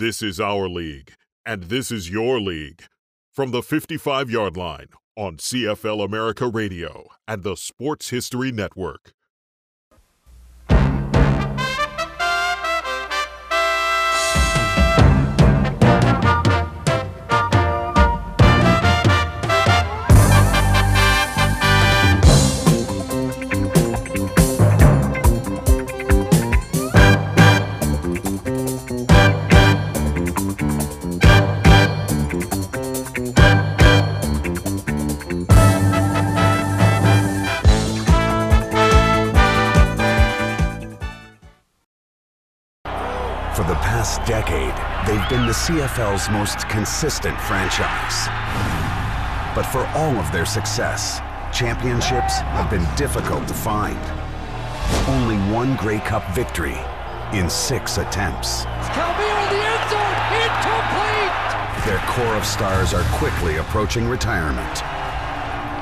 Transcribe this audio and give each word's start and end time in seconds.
This 0.00 0.22
is 0.22 0.40
our 0.40 0.66
league, 0.66 1.12
and 1.44 1.64
this 1.64 1.92
is 1.92 2.08
your 2.08 2.40
league. 2.40 2.84
From 3.34 3.50
the 3.50 3.62
55 3.62 4.30
yard 4.30 4.56
line 4.56 4.86
on 5.14 5.36
CFL 5.36 6.02
America 6.02 6.48
Radio 6.48 7.04
and 7.28 7.42
the 7.42 7.54
Sports 7.54 8.08
History 8.08 8.50
Network. 8.50 9.12
Decade, 44.30 44.76
they've 45.08 45.28
been 45.28 45.44
the 45.44 45.52
CFL's 45.52 46.30
most 46.30 46.68
consistent 46.68 47.36
franchise. 47.40 48.28
But 49.56 49.64
for 49.64 49.84
all 49.98 50.14
of 50.18 50.30
their 50.30 50.46
success, 50.46 51.18
championships 51.52 52.38
have 52.54 52.70
been 52.70 52.86
difficult 52.94 53.48
to 53.48 53.54
find. 53.54 53.98
Only 55.08 55.34
one 55.52 55.74
Grey 55.74 55.98
Cup 55.98 56.22
victory 56.32 56.78
in 57.32 57.50
six 57.50 57.98
attempts. 57.98 58.66
Calvillo 58.94 59.34
in 59.42 59.50
the 59.50 59.62
end 59.66 59.90
zone, 59.90 60.14
incomplete! 60.46 61.84
Their 61.84 61.98
core 62.06 62.36
of 62.36 62.46
stars 62.46 62.94
are 62.94 63.02
quickly 63.18 63.56
approaching 63.56 64.06
retirement. 64.06 64.76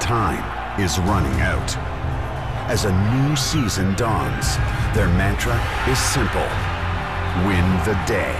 Time 0.00 0.80
is 0.80 0.98
running 1.00 1.38
out. 1.42 1.76
As 2.70 2.86
a 2.86 2.92
new 3.12 3.36
season 3.36 3.94
dawns, 3.96 4.56
their 4.96 5.08
mantra 5.08 5.60
is 5.86 5.98
simple 5.98 6.48
win 7.46 7.64
the 7.84 7.94
day. 8.06 8.34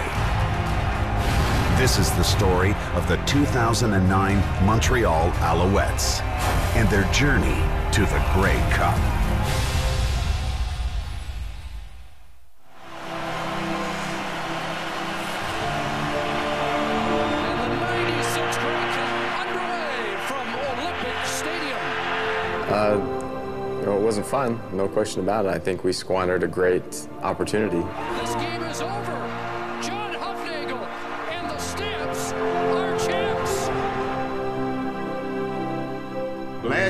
This 1.79 1.97
is 1.97 2.11
the 2.11 2.25
story 2.25 2.75
of 2.95 3.07
the 3.07 3.17
2009 3.25 4.67
Montreal 4.67 5.31
Alouettes 5.31 6.21
and 6.75 6.89
their 6.89 7.05
journey 7.13 7.63
to 7.93 8.01
the 8.01 8.21
Grey 8.35 8.59
Cup. 8.73 8.99
And 17.41 17.61
the 17.61 17.69
96 17.69 18.59
Grey 18.59 18.85
Cup 18.97 19.13
underway 19.47 20.17
from 20.27 20.47
Olympic 20.75 21.27
Stadium. 21.27 21.79
Uh, 22.69 22.97
you 23.79 23.87
know, 23.87 23.97
it 23.97 24.03
wasn't 24.03 24.27
fun, 24.27 24.61
no 24.73 24.89
question 24.89 25.23
about 25.23 25.47
it. 25.47 25.51
I 25.51 25.61
think 25.61 25.85
we 25.85 25.93
squandered 25.93 26.43
a 26.43 26.49
great 26.49 27.09
opportunity. 27.23 27.85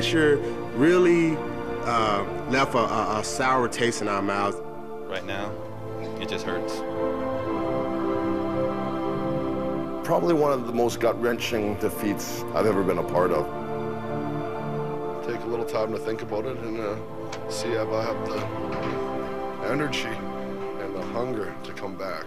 Last 0.09 0.15
year 0.15 0.37
really 0.73 1.37
uh, 1.83 2.25
left 2.49 2.73
a, 2.73 2.79
a, 2.79 3.19
a 3.19 3.23
sour 3.23 3.67
taste 3.67 4.01
in 4.01 4.07
our 4.07 4.23
mouths. 4.23 4.57
right 5.07 5.23
now, 5.23 5.51
it 6.19 6.27
just 6.27 6.47
hurts. 6.47 6.77
Probably 10.03 10.33
one 10.33 10.51
of 10.51 10.65
the 10.65 10.73
most 10.73 10.99
gut-wrenching 10.99 11.75
defeats 11.75 12.41
I've 12.55 12.65
ever 12.65 12.81
been 12.81 12.97
a 12.97 13.03
part 13.03 13.29
of. 13.29 13.45
Take 15.27 15.41
a 15.41 15.45
little 15.45 15.63
time 15.63 15.91
to 15.91 15.99
think 15.99 16.23
about 16.23 16.45
it 16.45 16.57
and 16.57 16.79
uh, 16.79 16.95
see 17.51 17.67
if 17.67 17.87
I 17.89 18.03
have 18.05 18.27
the 18.27 19.67
energy 19.69 20.07
and 20.07 20.95
the 20.95 21.03
hunger 21.13 21.53
to 21.65 21.73
come 21.73 21.95
back. 21.95 22.25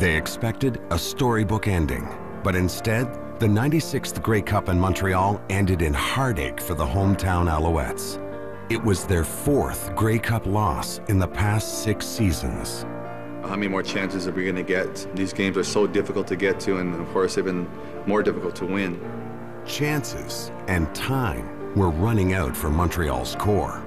They 0.00 0.16
expected 0.16 0.80
a 0.90 0.98
storybook 0.98 1.68
ending, 1.68 2.08
but 2.42 2.56
instead, 2.56 3.38
the 3.38 3.46
96th 3.46 4.22
Grey 4.22 4.40
Cup 4.40 4.70
in 4.70 4.80
Montreal 4.80 5.38
ended 5.50 5.82
in 5.82 5.92
heartache 5.92 6.58
for 6.58 6.72
the 6.72 6.86
hometown 6.86 7.50
Alouettes. 7.50 8.18
It 8.70 8.82
was 8.82 9.04
their 9.04 9.24
fourth 9.24 9.94
Grey 9.94 10.18
Cup 10.18 10.46
loss 10.46 11.02
in 11.08 11.18
the 11.18 11.28
past 11.28 11.82
six 11.82 12.06
seasons. 12.06 12.84
How 13.42 13.56
many 13.56 13.68
more 13.68 13.82
chances 13.82 14.26
are 14.26 14.32
we 14.32 14.44
going 14.44 14.56
to 14.56 14.62
get? 14.62 15.06
These 15.14 15.34
games 15.34 15.58
are 15.58 15.64
so 15.64 15.86
difficult 15.86 16.26
to 16.28 16.36
get 16.36 16.58
to, 16.60 16.78
and 16.78 16.98
of 16.98 17.06
course, 17.08 17.34
they've 17.34 17.44
been 17.44 17.68
more 18.06 18.22
difficult 18.22 18.56
to 18.56 18.64
win. 18.64 18.98
Chances 19.66 20.50
and 20.66 20.94
time 20.94 21.74
were 21.74 21.90
running 21.90 22.32
out 22.32 22.56
for 22.56 22.70
Montreal's 22.70 23.34
core. 23.34 23.82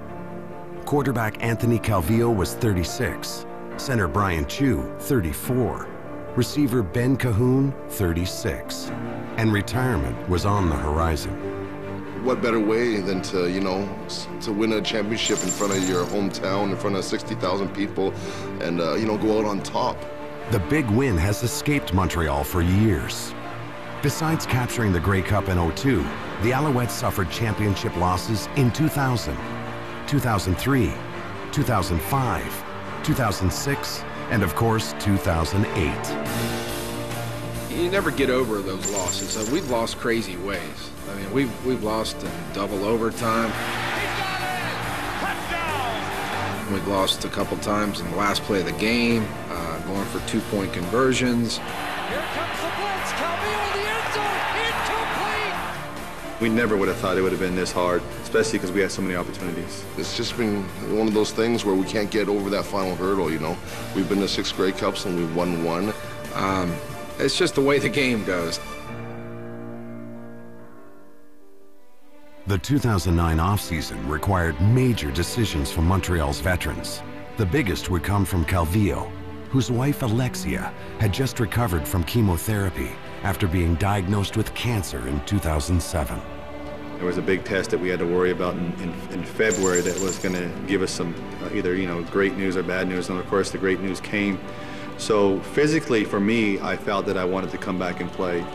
Quarterback 0.86 1.44
Anthony 1.44 1.80
Calvillo 1.80 2.32
was 2.36 2.54
36, 2.54 3.48
center 3.78 4.08
Bryan 4.08 4.46
Chiu, 4.46 4.96
34, 5.00 5.90
receiver 6.36 6.82
Ben 6.82 7.16
Cahoon, 7.16 7.74
36, 7.90 8.90
and 9.38 9.54
retirement 9.54 10.28
was 10.28 10.46
on 10.46 10.68
the 10.68 10.76
horizon. 10.76 11.32
What 12.24 12.42
better 12.42 12.60
way 12.60 13.02
than 13.02 13.22
to, 13.24 13.52
you 13.52 13.60
know, 13.60 13.88
to 14.42 14.52
win 14.52 14.74
a 14.74 14.82
championship 14.82 15.44
in 15.44 15.50
front 15.50 15.74
of 15.74 15.88
your 15.88 16.06
hometown, 16.06 16.72
in 16.72 16.78
front 16.78 16.96
of 16.96 17.04
60,000 17.04 17.70
people, 17.76 18.14
and, 18.62 18.82
uh, 18.82 18.96
you 18.96 19.06
know, 19.06 19.18
go 19.18 19.40
out 19.40 19.46
on 19.46 19.62
top. 19.62 19.98
The 20.52 20.60
big 20.60 20.90
win 20.90 21.18
has 21.18 21.44
escaped 21.44 21.94
Montreal 21.94 22.44
for 22.44 22.62
years. 22.62 23.34
Besides 24.02 24.46
capturing 24.46 24.92
the 24.92 25.00
Grey 25.00 25.22
Cup 25.22 25.50
in 25.50 25.58
02, 25.58 25.98
the 26.42 26.52
Alouettes 26.52 26.92
suffered 26.92 27.30
championship 27.30 27.96
losses 27.98 28.50
in 28.56 28.72
2000, 28.72 29.38
2003, 30.08 30.92
2005, 31.52 32.64
2006, 33.04 34.04
and 34.30 34.44
of 34.44 34.56
course 34.56 34.94
2008. 35.00 35.74
You 37.70 37.90
never 37.90 38.12
get 38.12 38.30
over 38.30 38.62
those 38.62 38.90
losses. 38.92 39.36
Uh, 39.36 39.52
we've 39.52 39.70
lost 39.70 39.98
crazy 39.98 40.38
ways. 40.38 40.90
I 41.10 41.16
mean, 41.16 41.32
we've 41.34 41.66
we've 41.66 41.84
lost 41.84 42.22
in 42.24 42.32
double 42.54 42.86
overtime. 42.86 43.52
We've 46.72 46.88
lost 46.88 47.26
a 47.26 47.30
couple 47.30 47.58
times 47.58 48.00
in 48.00 48.10
the 48.12 48.18
last 48.18 48.42
play 48.44 48.60
of 48.62 48.66
the 48.66 48.72
game, 48.74 49.28
uh, 49.50 49.80
going 49.82 50.06
for 50.06 50.20
two-point 50.28 50.74
conversions. 50.74 51.58
Here 51.58 52.24
comes 52.34 52.60
the 52.62 52.72
blitz. 52.78 53.12
Calvillo 53.12 53.73
We 56.44 56.50
never 56.50 56.76
would 56.76 56.90
have 56.90 56.98
thought 56.98 57.18
it 57.18 57.22
would 57.22 57.32
have 57.32 57.40
been 57.40 57.56
this 57.56 57.72
hard, 57.72 58.02
especially 58.22 58.60
because 58.60 58.74
we 58.74 58.82
had 58.82 58.92
so 58.92 59.02
many 59.02 59.16
opportunities. 59.16 59.86
It's 59.98 60.18
just 60.18 60.36
been 60.36 60.64
one 60.94 61.08
of 61.08 61.14
those 61.14 61.32
things 61.32 61.64
where 61.64 61.74
we 61.74 61.86
can't 61.86 62.12
get 62.12 62.28
over 62.28 62.50
that 62.50 62.66
final 62.66 62.98
hurdle, 62.98 63.32
you 63.32 63.40
know. 63.40 63.56
We've 63.96 64.10
been 64.10 64.20
to 64.20 64.28
six 64.28 64.52
Grey 64.52 64.74
Cups 64.74 65.06
and 65.06 65.16
we've 65.16 65.34
won 65.38 65.64
one. 65.64 65.94
Um, 66.36 66.76
it's 67.18 67.38
just 67.38 67.56
the 67.56 67.62
way 67.62 67.80
the 67.80 67.88
game 67.88 68.26
goes. 68.26 68.60
The 72.48 72.58
2009 72.58 73.38
offseason 73.38 74.06
required 74.10 74.60
major 74.60 75.12
decisions 75.12 75.72
from 75.72 75.88
Montreal's 75.88 76.42
veterans. 76.42 77.02
The 77.38 77.46
biggest 77.46 77.90
would 77.90 78.04
come 78.04 78.26
from 78.26 78.44
Calvillo, 78.44 79.10
whose 79.50 79.72
wife 79.72 80.02
Alexia 80.02 80.74
had 81.00 81.14
just 81.14 81.40
recovered 81.40 81.88
from 81.88 82.04
chemotherapy 82.04 82.92
after 83.24 83.48
being 83.48 83.76
diagnosed 83.76 84.36
with 84.36 84.54
cancer 84.54 85.08
in 85.08 85.24
2007. 85.24 86.33
There 86.98 87.06
was 87.06 87.18
a 87.18 87.22
big 87.22 87.44
test 87.44 87.72
that 87.72 87.80
we 87.80 87.90
had 87.90 88.00
to 88.00 88.06
worry 88.06 88.32
about 88.32 88.56
in, 88.56 88.72
in, 88.74 88.90
in 89.12 89.24
February 89.24 89.82
that 89.82 90.00
was 90.00 90.20
going 90.20 90.36
to 90.36 90.50
give 90.68 90.82
us 90.82 90.92
some 90.92 91.14
uh, 91.44 91.54
either 91.54 91.76
you 91.76 91.88
know 91.88 92.02
great 92.04 92.36
news 92.38 92.56
or 92.56 92.64
bad 92.64 92.88
news, 92.88 93.10
and 93.10 93.20
of 93.20 93.28
course 93.28 93.52
the 93.52 93.58
great 93.58 93.82
news 93.82 94.00
came. 94.00 94.40
So 94.98 95.40
physically, 95.40 96.06
for 96.06 96.20
me, 96.20 96.60
I 96.60 96.78
felt 96.78 97.06
that 97.08 97.18
I 97.18 97.26
wanted 97.26 97.50
to 97.52 97.58
come 97.58 97.80
back 97.80 98.00
and 98.00 98.12
play. 98.12 98.46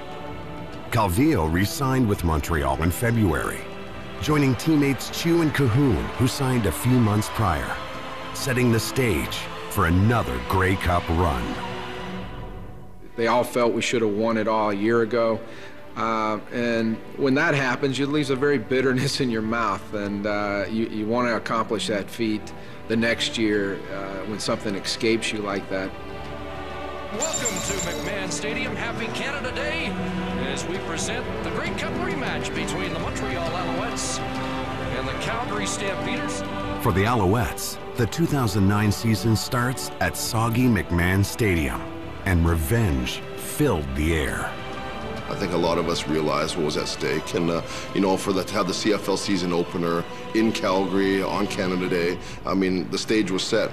Calvillo 0.91 1.53
re-signed 1.53 2.09
with 2.09 2.25
Montreal 2.25 2.83
in 2.83 2.91
February, 2.91 3.61
joining 4.23 4.55
teammates 4.55 5.11
Chiu 5.11 5.43
and 5.43 5.53
Cahoon, 5.53 6.03
who 6.17 6.27
signed 6.27 6.65
a 6.67 6.73
few 6.73 6.99
months 6.99 7.29
prior, 7.31 7.77
setting 8.35 8.73
the 8.73 8.81
stage 8.81 9.37
for 9.71 9.87
another 9.87 10.41
Grey 10.49 10.77
Cup 10.77 11.07
run. 11.11 11.45
They 13.17 13.27
all 13.27 13.45
felt 13.45 13.75
we 13.75 13.83
should 13.83 14.03
have 14.03 14.13
won 14.13 14.39
it 14.39 14.49
all 14.49 14.71
a 14.71 14.75
year 14.75 15.03
ago. 15.03 15.41
Uh, 15.99 16.39
and 16.53 16.97
when 17.17 17.35
that 17.35 17.55
happens, 17.55 17.99
it 17.99 18.09
leaves 18.09 18.31
a 18.31 18.37
very 18.37 18.57
bitterness 18.57 19.21
in 19.21 19.31
your 19.31 19.43
mouth, 19.43 19.83
and 19.95 20.27
uh, 20.27 20.65
you, 20.71 20.87
you 20.87 21.07
want 21.07 21.27
to 21.27 21.35
accomplish 21.35 21.89
that 21.89 22.09
feat 22.09 22.53
the 22.87 22.97
next 22.97 23.37
year 23.37 23.81
uh, 23.93 24.25
when 24.27 24.39
something 24.39 24.77
escapes 24.77 25.33
you 25.33 25.41
like 25.41 25.69
that. 25.69 25.91
Welcome 27.13 27.49
to 27.49 27.73
McMahon 27.89 28.31
Stadium. 28.31 28.77
Happy 28.77 29.07
Canada 29.07 29.53
Day 29.57 29.87
as 30.53 30.65
we 30.67 30.79
present 30.79 31.27
the 31.43 31.51
Grey 31.51 31.71
Cup 31.71 31.93
rematch 31.95 32.55
between 32.55 32.93
the 32.93 33.01
Montreal 33.01 33.51
Alouettes 33.51 34.21
and 34.21 35.09
the 35.09 35.13
Calgary 35.15 35.67
Stampeders. 35.67 36.43
For 36.81 36.93
the 36.93 37.05
Alouettes, 37.05 37.77
the 37.97 38.07
2009 38.07 38.93
season 38.93 39.35
starts 39.35 39.91
at 39.99 40.17
soggy 40.17 40.67
McMahon 40.67 41.25
Stadium, 41.25 41.81
and 42.25 42.47
revenge 42.47 43.19
filled 43.37 43.87
the 43.97 44.15
air. 44.15 44.53
I 45.29 45.35
think 45.35 45.53
a 45.53 45.57
lot 45.57 45.77
of 45.77 45.89
us 45.89 46.09
realized 46.09 46.57
what 46.57 46.65
was 46.65 46.77
at 46.79 46.89
stake, 46.89 47.35
and 47.35 47.51
uh, 47.51 47.63
you 47.95 48.01
know, 48.01 48.17
for 48.17 48.33
the, 48.33 48.45
to 48.45 48.55
have 48.55 48.67
the 48.67 48.73
CFL 48.73 49.19
season 49.19 49.53
opener 49.53 50.03
in 50.35 50.53
Calgary 50.53 51.23
on 51.23 51.47
Canada 51.47 51.89
Day, 51.89 52.19
I 52.47 52.55
mean, 52.55 52.91
the 52.91 52.99
stage 52.99 53.31
was 53.31 53.43
set. 53.43 53.71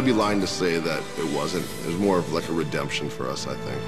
I'd 0.00 0.06
be 0.06 0.12
lying 0.14 0.40
to 0.40 0.46
say 0.46 0.78
that 0.78 1.02
it 1.18 1.30
wasn't. 1.36 1.66
It 1.82 1.88
was 1.88 1.98
more 1.98 2.18
of 2.18 2.32
like 2.32 2.48
a 2.48 2.52
redemption 2.52 3.10
for 3.10 3.28
us, 3.28 3.46
I 3.46 3.54
think. 3.54 3.82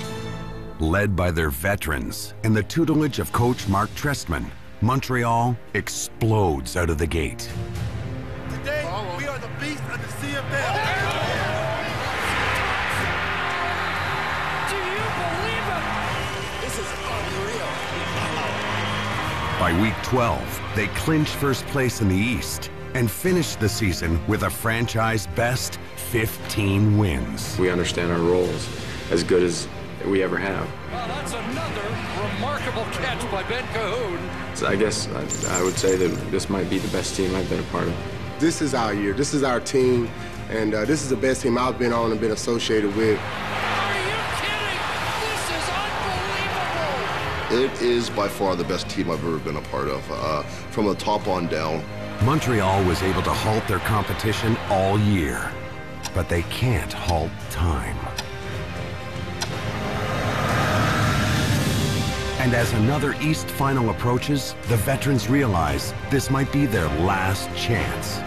Led 0.78 1.16
by 1.16 1.30
their 1.30 1.48
veterans 1.48 2.34
and 2.44 2.54
the 2.54 2.62
tutelage 2.64 3.18
of 3.18 3.32
coach 3.32 3.66
Mark 3.66 3.88
Trestman, 3.94 4.44
Montreal 4.82 5.56
explodes 5.72 6.76
out 6.76 6.90
of 6.90 6.98
the 6.98 7.06
gate. 7.06 7.48
Today, 8.50 8.84
we 9.16 9.26
are 9.26 9.38
the 9.38 9.48
beast 9.58 9.82
of 9.84 10.02
the 10.02 10.08
CFL. 10.20 10.74
Do 14.68 14.76
you 14.76 15.04
believe 15.16 15.66
it? 15.72 15.84
This 16.60 16.76
is 16.78 16.88
unreal. 17.08 17.72
By 19.58 19.72
week 19.80 19.96
12, 20.02 20.60
they 20.76 20.88
clinch 20.88 21.30
first 21.30 21.64
place 21.68 22.02
in 22.02 22.08
the 22.10 22.14
East 22.14 22.70
and 22.94 23.10
finish 23.10 23.56
the 23.56 23.68
season 23.68 24.24
with 24.26 24.42
a 24.42 24.50
franchise 24.50 25.26
best 25.28 25.78
15 25.96 26.98
wins. 26.98 27.58
We 27.58 27.70
understand 27.70 28.12
our 28.12 28.18
roles 28.18 28.68
as 29.10 29.24
good 29.24 29.42
as 29.42 29.68
we 30.06 30.22
ever 30.22 30.36
have. 30.36 30.68
Well, 30.90 31.08
that's 31.08 31.32
another 31.32 31.82
remarkable 32.36 32.84
catch 32.92 33.30
by 33.30 33.42
Ben 33.44 33.64
Cahoon. 33.68 34.56
So 34.56 34.66
I 34.66 34.76
guess 34.76 35.08
I, 35.08 35.58
I 35.58 35.62
would 35.62 35.78
say 35.78 35.96
that 35.96 36.08
this 36.30 36.50
might 36.50 36.68
be 36.68 36.78
the 36.78 36.88
best 36.88 37.16
team 37.16 37.34
I've 37.34 37.48
been 37.48 37.60
a 37.60 37.64
part 37.64 37.88
of. 37.88 37.94
This 38.38 38.60
is 38.60 38.74
our 38.74 38.92
year. 38.92 39.12
This 39.12 39.34
is 39.34 39.42
our 39.42 39.60
team, 39.60 40.08
and 40.50 40.74
uh, 40.74 40.84
this 40.84 41.02
is 41.02 41.08
the 41.08 41.16
best 41.16 41.42
team 41.42 41.56
I've 41.56 41.78
been 41.78 41.92
on 41.92 42.10
and 42.10 42.20
been 42.20 42.32
associated 42.32 42.94
with. 42.96 43.18
Are 43.18 43.94
you 43.98 44.16
kidding? 44.40 44.78
This 45.22 45.50
is 45.50 45.68
unbelievable. 47.54 47.64
It 47.64 47.82
is 47.82 48.10
by 48.10 48.28
far 48.28 48.56
the 48.56 48.64
best 48.64 48.88
team 48.88 49.10
I've 49.10 49.24
ever 49.24 49.38
been 49.38 49.56
a 49.56 49.62
part 49.62 49.88
of, 49.88 50.10
uh, 50.10 50.42
from 50.42 50.86
the 50.86 50.94
top 50.96 51.28
on 51.28 51.46
down. 51.46 51.82
Montreal 52.24 52.84
was 52.84 53.02
able 53.02 53.22
to 53.22 53.32
halt 53.32 53.66
their 53.66 53.80
competition 53.80 54.56
all 54.70 54.96
year, 54.96 55.50
but 56.14 56.28
they 56.28 56.42
can't 56.42 56.92
halt 56.92 57.32
time. 57.50 57.98
And 62.38 62.54
as 62.54 62.72
another 62.74 63.16
East 63.20 63.48
final 63.48 63.90
approaches, 63.90 64.54
the 64.68 64.76
veterans 64.76 65.28
realize 65.28 65.92
this 66.10 66.30
might 66.30 66.52
be 66.52 66.64
their 66.64 66.88
last 67.00 67.48
chance. 67.56 68.18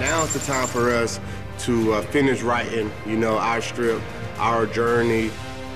Now 0.00 0.24
it's 0.24 0.34
the 0.34 0.40
time 0.40 0.66
for 0.66 0.92
us 0.92 1.20
to 1.60 1.92
uh, 1.92 2.02
finish 2.02 2.42
writing, 2.42 2.90
you 3.06 3.16
know, 3.16 3.38
our 3.38 3.60
strip, 3.60 4.02
our 4.38 4.66
journey, 4.66 5.30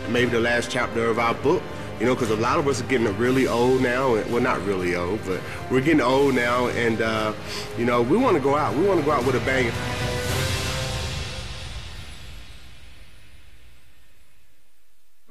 maybe 0.09 0.33
the 0.33 0.41
last 0.41 0.73
chapter 0.73 1.07
of 1.07 1.21
our 1.21 1.35
book. 1.35 1.63
You 2.01 2.07
know, 2.07 2.15
because 2.15 2.31
a 2.31 2.37
lot 2.37 2.59
of 2.59 2.69
us 2.69 2.81
are 2.81 2.85
getting 2.87 3.07
really 3.19 3.49
old 3.49 3.83
now. 3.83 4.15
and- 4.15 4.31
Well, 4.33 4.41
not 4.43 4.65
really 4.65 4.95
old, 4.95 5.19
but 5.27 5.41
we're 5.71 5.81
getting 5.81 6.01
old 6.01 6.35
now, 6.35 6.69
and 6.69 7.01
uh, 7.03 7.33
you 7.77 7.85
know, 7.85 8.03
we 8.03 8.17
want 8.17 8.37
to 8.37 8.43
go 8.43 8.57
out. 8.57 8.75
We 8.77 8.87
want 8.87 9.01
to 9.01 9.05
go 9.07 9.13
out 9.13 9.25
with 9.27 9.35
a 9.35 9.41
bang. 9.41 9.73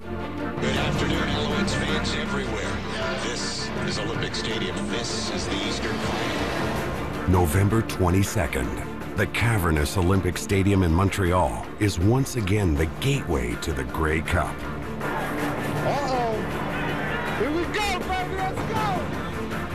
Good 0.02 0.76
afternoon, 0.76 1.28
Alouettes 1.30 1.74
fans 1.76 2.14
everywhere. 2.16 2.78
This 3.24 3.70
is 3.88 4.00
Olympic 4.00 4.36
Stadium. 4.36 4.76
This 4.90 5.32
is 5.34 5.48
the 5.48 5.56
Eastern 5.68 5.94
Final. 5.96 7.30
November 7.30 7.82
22nd, 7.84 9.16
the 9.18 9.28
cavernous 9.28 9.98
Olympic 9.98 10.38
Stadium 10.38 10.84
in 10.84 10.94
Montreal 10.94 11.66
is 11.80 12.00
once 12.00 12.36
again 12.36 12.76
the 12.76 12.86
gateway 13.02 13.56
to 13.62 13.74
the 13.74 13.84
Grey 13.86 14.22
Cup. 14.22 14.56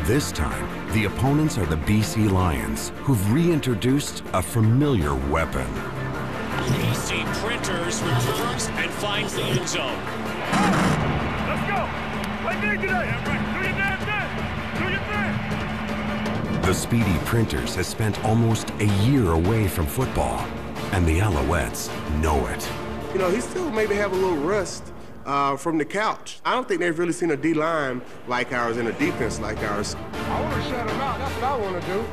This 0.06 0.32
time, 0.32 0.92
the 0.94 1.04
opponents 1.04 1.56
are 1.58 1.66
the 1.66 1.76
BC 1.76 2.28
Lions, 2.28 2.90
who've 3.02 3.32
reintroduced 3.32 4.24
a 4.32 4.42
familiar 4.42 5.14
weapon. 5.30 5.64
Casey 6.66 7.22
Printers 7.34 8.02
returns 8.02 8.66
and 8.66 8.90
finds 8.90 9.32
the 9.32 9.42
end 9.42 9.68
zone. 9.68 9.96
Let's 11.46 11.70
go. 11.70 11.88
Play 12.42 12.60
big 12.60 12.80
today. 12.80 13.14
Do 13.24 13.60
your 13.62 13.76
damn 13.78 13.98
thing. 14.02 14.82
Do 14.82 14.90
your 14.90 15.02
thing. 16.50 16.62
The 16.62 16.74
Speedy 16.74 17.18
Printers 17.24 17.76
has 17.76 17.86
spent 17.86 18.24
almost 18.24 18.70
a 18.80 18.86
year 19.04 19.30
away 19.30 19.68
from 19.68 19.86
football, 19.86 20.44
and 20.90 21.06
the 21.06 21.20
Alouettes 21.20 21.90
know 22.20 22.44
it. 22.48 22.68
You 23.12 23.20
know, 23.20 23.30
he 23.30 23.40
still 23.40 23.70
maybe 23.70 23.94
have 23.94 24.10
a 24.10 24.16
little 24.16 24.38
rust 24.38 24.91
uh, 25.26 25.56
from 25.56 25.78
the 25.78 25.84
couch. 25.84 26.40
I 26.44 26.52
don't 26.54 26.66
think 26.66 26.80
they've 26.80 26.98
really 26.98 27.12
seen 27.12 27.30
a 27.30 27.36
D 27.36 27.54
line 27.54 28.02
like 28.26 28.52
ours 28.52 28.76
and 28.76 28.88
a 28.88 28.92
defense 28.92 29.40
like 29.40 29.58
ours. 29.62 29.94
I 30.12 30.40
want 30.40 30.62
to 30.62 30.68
shut 30.68 30.90
him 30.90 31.00
out. 31.00 31.18
That's 31.18 31.34
what 31.34 31.44
I 31.44 31.56
want 31.58 31.82
to 31.82 31.88
do. 31.88 32.04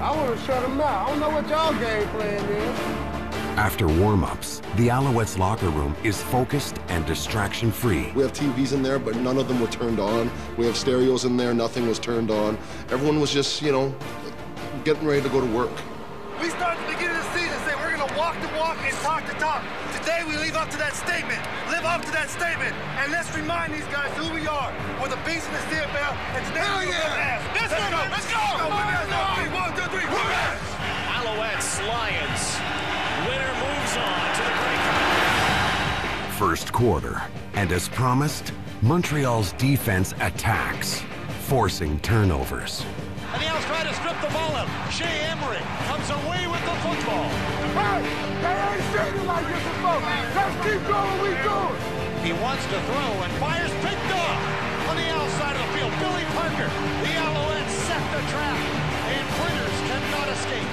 I 0.00 0.16
want 0.16 0.38
to 0.38 0.44
shut 0.44 0.64
him 0.64 0.80
out. 0.80 1.06
I 1.06 1.10
don't 1.10 1.20
know 1.20 1.30
what 1.30 1.48
y'all 1.48 1.72
game 1.74 2.08
plan 2.08 2.44
is. 2.44 3.12
After 3.56 3.86
warm-ups, 3.86 4.62
the 4.76 4.88
Alouettes 4.88 5.36
locker 5.36 5.68
room 5.68 5.94
is 6.02 6.22
focused 6.22 6.78
and 6.88 7.04
distraction-free. 7.04 8.12
We 8.12 8.22
have 8.22 8.32
TVs 8.32 8.72
in 8.72 8.82
there, 8.82 8.98
but 8.98 9.14
none 9.16 9.36
of 9.36 9.46
them 9.46 9.60
were 9.60 9.66
turned 9.66 10.00
on. 10.00 10.30
We 10.56 10.64
have 10.64 10.76
stereos 10.76 11.26
in 11.26 11.36
there, 11.36 11.52
nothing 11.52 11.86
was 11.86 11.98
turned 11.98 12.30
on. 12.30 12.56
Everyone 12.90 13.20
was 13.20 13.30
just, 13.30 13.60
you 13.60 13.70
know, 13.70 13.94
getting 14.84 15.06
ready 15.06 15.20
to 15.20 15.28
go 15.28 15.40
to 15.40 15.46
work. 15.54 15.70
We 16.42 16.50
start 16.50 16.74
at 16.74 16.82
the 16.82 16.98
beginning 16.98 17.14
of 17.14 17.22
the 17.22 17.38
season 17.38 17.54
saying 17.62 17.78
we're 17.78 17.94
going 17.94 18.02
to 18.02 18.18
walk 18.18 18.34
the 18.42 18.50
walk 18.58 18.74
and 18.82 18.90
talk 18.98 19.22
the 19.30 19.38
talk. 19.38 19.62
Today 19.94 20.26
we 20.26 20.34
live 20.34 20.58
up 20.58 20.74
to 20.74 20.78
that 20.82 20.90
statement. 20.90 21.38
Live 21.70 21.86
up 21.86 22.02
to 22.02 22.10
that 22.10 22.34
statement. 22.34 22.74
And 22.98 23.14
let's 23.14 23.30
remind 23.30 23.70
these 23.70 23.86
guys 23.94 24.10
who 24.18 24.26
we 24.34 24.50
are. 24.50 24.74
We're 24.98 25.14
the 25.14 25.22
beast 25.22 25.46
in 25.46 25.54
the 25.54 25.62
CFL. 25.70 26.12
And 26.34 26.42
today 26.50 26.66
we're 26.66 26.90
going 26.90 26.98
to 26.98 27.22
ass. 27.22 27.46
Let's, 27.54 27.70
go, 27.70 27.94
let's 28.10 28.26
go. 28.26 28.42
Let's 28.58 29.06
go. 29.06 29.22
One, 29.54 29.70
two, 29.78 29.86
three. 29.94 30.02
Alouettes, 31.14 31.78
Lions. 31.86 32.42
Winner 33.30 33.54
moves 33.62 33.94
on 34.02 34.26
to 34.34 34.42
the 34.42 34.54
Grey 34.58 34.78
Cup. 34.82 36.42
First 36.42 36.72
quarter, 36.72 37.22
and 37.54 37.70
as 37.70 37.86
promised, 37.86 38.50
Montreal's 38.82 39.52
defense 39.62 40.10
attacks, 40.18 41.06
forcing 41.46 42.00
turnovers. 42.00 42.82
And 43.32 43.40
the 43.40 43.48
Owls 43.48 43.64
try 43.64 43.82
to 43.82 43.94
strip 43.94 44.20
the 44.20 44.28
ball 44.28 44.52
out. 44.56 44.68
Shea 44.92 45.24
Emery 45.32 45.64
comes 45.88 46.08
away 46.10 46.46
with 46.46 46.60
the 46.68 46.76
football. 46.84 47.28
Hey, 47.72 48.04
they 48.44 48.56
ain't 48.68 48.84
seen 48.92 49.26
like 49.26 49.46
this 49.48 49.64
before. 49.64 50.00
Let's 50.36 50.56
keep 50.60 50.80
going 50.84 51.16
we 51.24 51.32
doing. 51.40 51.76
He 52.20 52.32
wants 52.44 52.64
to 52.66 52.78
throw 52.86 53.10
and 53.24 53.32
fires 53.40 53.72
picked 53.80 54.12
off 54.12 54.38
on 54.88 54.96
the 54.96 55.08
outside 55.16 55.56
of 55.56 55.64
the 55.64 55.78
field. 55.78 55.92
Billy 55.98 56.24
Parker. 56.36 56.68
The 57.02 57.12
Alouettes 57.18 57.74
set 57.88 58.02
the 58.12 58.22
trap, 58.30 58.58
and 59.08 59.26
Printers 59.40 59.78
cannot 59.88 60.28
escape. 60.28 60.68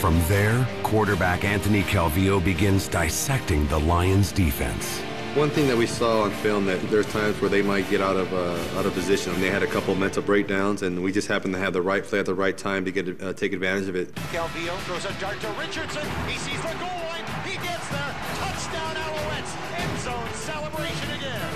From 0.00 0.18
there, 0.28 0.66
quarterback 0.82 1.44
Anthony 1.44 1.82
Calvillo 1.82 2.42
begins 2.42 2.88
dissecting 2.88 3.66
the 3.68 3.78
Lions' 3.78 4.32
defense. 4.32 5.02
One 5.34 5.50
thing 5.50 5.68
that 5.68 5.76
we 5.76 5.86
saw 5.86 6.22
on 6.22 6.32
film 6.32 6.64
that 6.66 6.80
there's 6.90 7.06
times 7.06 7.40
where 7.40 7.50
they 7.50 7.62
might 7.62 7.88
get 7.88 8.00
out 8.00 8.16
of 8.16 8.32
uh, 8.32 8.78
out 8.78 8.86
of 8.86 8.94
position. 8.94 9.32
And 9.34 9.42
they 9.42 9.50
had 9.50 9.62
a 9.62 9.66
couple 9.68 9.94
mental 9.94 10.22
breakdowns, 10.22 10.82
and 10.82 11.00
we 11.00 11.12
just 11.12 11.28
happened 11.28 11.54
to 11.54 11.60
have 11.60 11.72
the 11.72 11.82
right 11.82 12.02
play 12.02 12.18
at 12.18 12.26
the 12.26 12.34
right 12.34 12.56
time 12.56 12.84
to 12.86 12.90
get 12.90 13.22
uh, 13.22 13.34
take 13.34 13.52
advantage 13.52 13.88
of 13.88 13.94
it. 13.94 14.12
Calvillo 14.32 14.76
throws 14.78 15.04
a 15.04 15.12
dart 15.20 15.38
to 15.40 15.48
Richardson. 15.50 16.04
He 16.26 16.38
sees 16.38 16.60
the 16.60 16.74
goal 16.78 16.88
line. 16.88 17.24
He 17.44 17.54
gets 17.54 17.88
there. 17.88 18.16
Touchdown 18.34 18.96
Alouettes. 18.96 19.78
End 19.78 19.98
zone 20.00 20.28
celebration 20.34 21.10
again. 21.12 21.50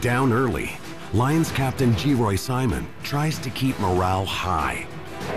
Down 0.00 0.32
early, 0.32 0.76
Lions 1.12 1.52
captain 1.52 1.92
Geroy 1.92 2.38
Simon 2.38 2.88
tries 3.04 3.38
to 3.40 3.50
keep 3.50 3.78
morale 3.78 4.24
high. 4.24 4.86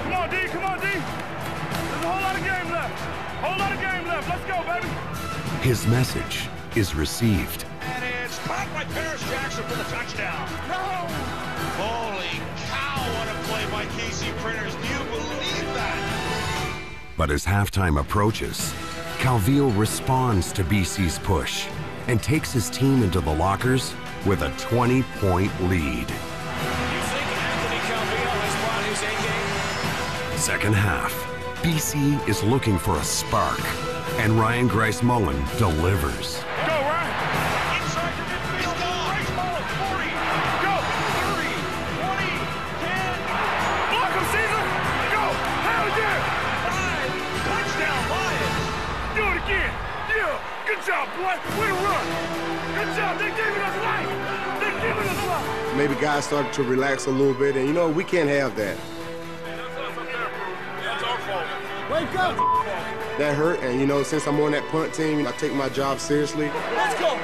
Come 0.04 0.14
on, 0.14 0.30
D. 0.32 0.38
Come 0.48 0.64
on, 0.64 0.80
D. 0.80 0.86
There's 0.86 0.96
a 0.96 2.08
whole 2.08 2.22
lot 2.22 2.36
of 2.36 2.44
game 2.44 2.72
left. 2.72 3.00
Whole 3.44 3.60
lot 3.60 3.72
of 3.72 3.80
game 3.80 4.08
left. 4.08 4.30
Let's 4.30 4.46
go, 4.46 4.64
baby. 4.64 5.68
His 5.68 5.86
message 5.88 6.48
is 6.76 6.96
received. 6.96 7.66
And 8.44 8.52
caught 8.52 8.74
by 8.74 8.84
Paris 8.94 9.22
Jackson 9.30 9.64
for 9.66 9.76
the 9.76 9.84
touchdown. 9.84 10.50
No. 10.68 11.08
Holy 11.80 12.42
cow, 12.68 13.00
what 13.18 13.28
a 13.28 13.38
play 13.48 13.66
by 13.72 13.86
Casey 13.98 14.32
Printers. 14.40 14.74
Do 14.76 14.82
you 14.82 15.00
believe 15.12 15.74
that? 15.74 16.84
But 17.18 17.32
as 17.32 17.46
halftime 17.46 18.00
approaches, 18.00 18.74
Calvillo 19.20 19.76
responds 19.78 20.52
to 20.54 20.64
BC's 20.64 21.20
push 21.20 21.68
and 22.08 22.22
takes 22.22 22.52
his 22.52 22.70
team 22.70 23.02
into 23.04 23.22
the 23.22 23.34
lockers 23.34 23.94
with 24.26 24.42
a 24.42 24.50
20 24.58 25.04
point 25.20 25.52
lead. 25.64 26.08
Second 30.38 30.76
half, 30.76 31.14
BC 31.64 32.28
is 32.28 32.44
looking 32.44 32.78
for 32.78 32.98
a 32.98 33.04
spark, 33.04 33.62
and 34.20 34.38
Ryan 34.38 34.68
Grice 34.68 35.02
Mullen 35.02 35.42
delivers. 35.58 36.44
Maybe 56.34 56.44
guys 56.44 56.54
started 56.54 56.64
to 56.64 56.70
relax 56.70 57.06
a 57.06 57.12
little 57.12 57.34
bit, 57.34 57.56
and 57.56 57.68
you 57.68 57.74
know, 57.74 57.90
we 57.90 58.04
can't 58.04 58.30
have 58.30 58.56
that. 58.56 58.76
Wake 61.92 62.16
up. 62.18 62.38
That 63.20 63.36
hurt, 63.36 63.60
and 63.60 63.80
you 63.80 63.86
know, 63.86 64.02
since 64.02 64.26
I'm 64.26 64.40
on 64.40 64.54
that 64.54 64.68
punt 64.70 64.94
team, 64.94 65.28
I 65.28 65.32
take 65.34 65.54
my 65.54 65.70
job 65.70 66.00
seriously. 66.00 66.48
Let's 66.76 67.00
go. 67.00 67.20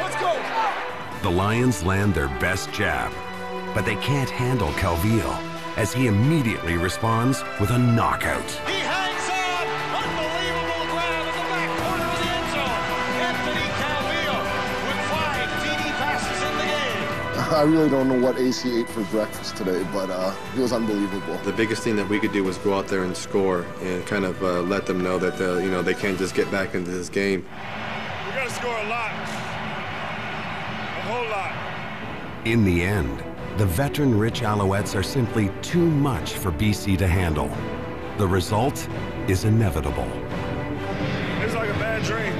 Let's 0.00 0.14
go. 0.20 1.28
The 1.28 1.30
Lions 1.30 1.82
land 1.82 2.14
their 2.14 2.28
best 2.38 2.72
jab, 2.72 3.12
but 3.74 3.84
they 3.84 3.96
can't 3.96 4.30
handle 4.30 4.68
Calvillo 4.74 5.36
as 5.76 5.92
he 5.92 6.06
immediately 6.06 6.76
responds 6.76 7.42
with 7.58 7.70
a 7.70 7.78
knockout. 7.78 8.81
I 17.52 17.64
really 17.64 17.90
don't 17.90 18.08
know 18.08 18.18
what 18.18 18.38
AC 18.38 18.80
ate 18.80 18.88
for 18.88 19.02
breakfast 19.04 19.56
today, 19.56 19.86
but 19.92 20.08
uh, 20.08 20.34
it 20.56 20.60
was 20.60 20.72
unbelievable. 20.72 21.36
The 21.44 21.52
biggest 21.52 21.82
thing 21.82 21.96
that 21.96 22.08
we 22.08 22.18
could 22.18 22.32
do 22.32 22.42
was 22.42 22.56
go 22.56 22.72
out 22.72 22.88
there 22.88 23.04
and 23.04 23.14
score 23.14 23.66
and 23.82 24.06
kind 24.06 24.24
of 24.24 24.42
uh, 24.42 24.62
let 24.62 24.86
them 24.86 25.02
know 25.02 25.18
that 25.18 25.38
uh, 25.38 25.58
you 25.58 25.70
know 25.70 25.82
they 25.82 25.92
can't 25.92 26.16
just 26.16 26.34
get 26.34 26.50
back 26.50 26.74
into 26.74 26.90
this 26.90 27.10
game. 27.10 27.44
We 28.26 28.32
got 28.32 28.48
to 28.48 28.54
score 28.54 28.74
a 28.74 28.88
lot. 28.88 29.10
A 30.96 31.02
whole 31.04 31.28
lot. 31.28 32.46
In 32.46 32.64
the 32.64 32.82
end, 32.82 33.22
the 33.58 33.66
veteran 33.66 34.18
rich 34.18 34.40
Alouettes 34.40 34.98
are 34.98 35.02
simply 35.02 35.50
too 35.60 35.84
much 35.84 36.32
for 36.32 36.52
BC 36.52 36.96
to 36.98 37.06
handle. 37.06 37.50
The 38.16 38.26
result 38.26 38.88
is 39.28 39.44
inevitable. 39.44 40.08
It's 41.42 41.54
like 41.54 41.68
a 41.68 41.74
bad 41.74 42.02
dream. 42.02 42.32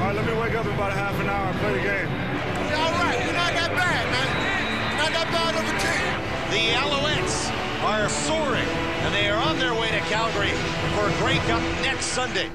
All 0.00 0.06
right, 0.06 0.16
let 0.16 0.24
me 0.24 0.32
wake 0.40 0.54
up 0.54 0.64
in 0.64 0.72
about 0.72 0.90
a 0.90 0.94
half 0.94 1.20
an 1.20 1.28
hour 1.28 1.48
and 1.48 1.58
play 1.58 1.74
the 1.74 1.82
game. 1.82 2.08
You're 2.70 2.78
all 2.78 2.92
right. 2.92 3.24
You're 3.24 3.34
not 3.34 3.52
that 3.52 3.70
bad, 3.74 4.10
man. 4.10 4.53
You're 5.04 5.12
not 5.12 5.30
that 5.30 5.52
bad 5.52 5.54
of 5.60 5.68
a 5.68 5.76
team. 5.84 6.48
The 6.50 6.72
Alouettes 6.80 7.84
are 7.84 8.08
soaring, 8.08 8.66
and 9.04 9.14
they 9.14 9.28
are 9.28 9.36
on 9.36 9.58
their 9.58 9.74
way 9.74 9.90
to 9.90 10.00
Calgary 10.08 10.48
for 10.94 11.10
a 11.10 11.18
Grey 11.18 11.36
Cup 11.46 11.60
next 11.82 12.06
Sunday. 12.06 12.50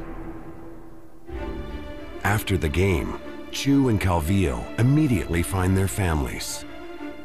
After 2.23 2.57
the 2.57 2.67
game, 2.67 3.19
Chiu 3.51 3.89
and 3.89 4.01
Calvillo 4.01 4.65
immediately 4.79 5.43
find 5.43 5.77
their 5.77 5.87
families. 5.87 6.65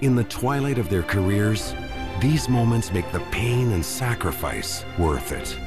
In 0.02 0.14
the 0.14 0.25
twilight 0.25 0.76
of 0.76 0.90
their 0.90 1.02
careers, 1.02 1.75
these 2.21 2.47
moments 2.50 2.93
make 2.93 3.11
the 3.11 3.21
pain 3.31 3.73
and 3.73 3.83
sacrifice 3.83 4.85
worth 4.99 5.33
it. 5.33 5.59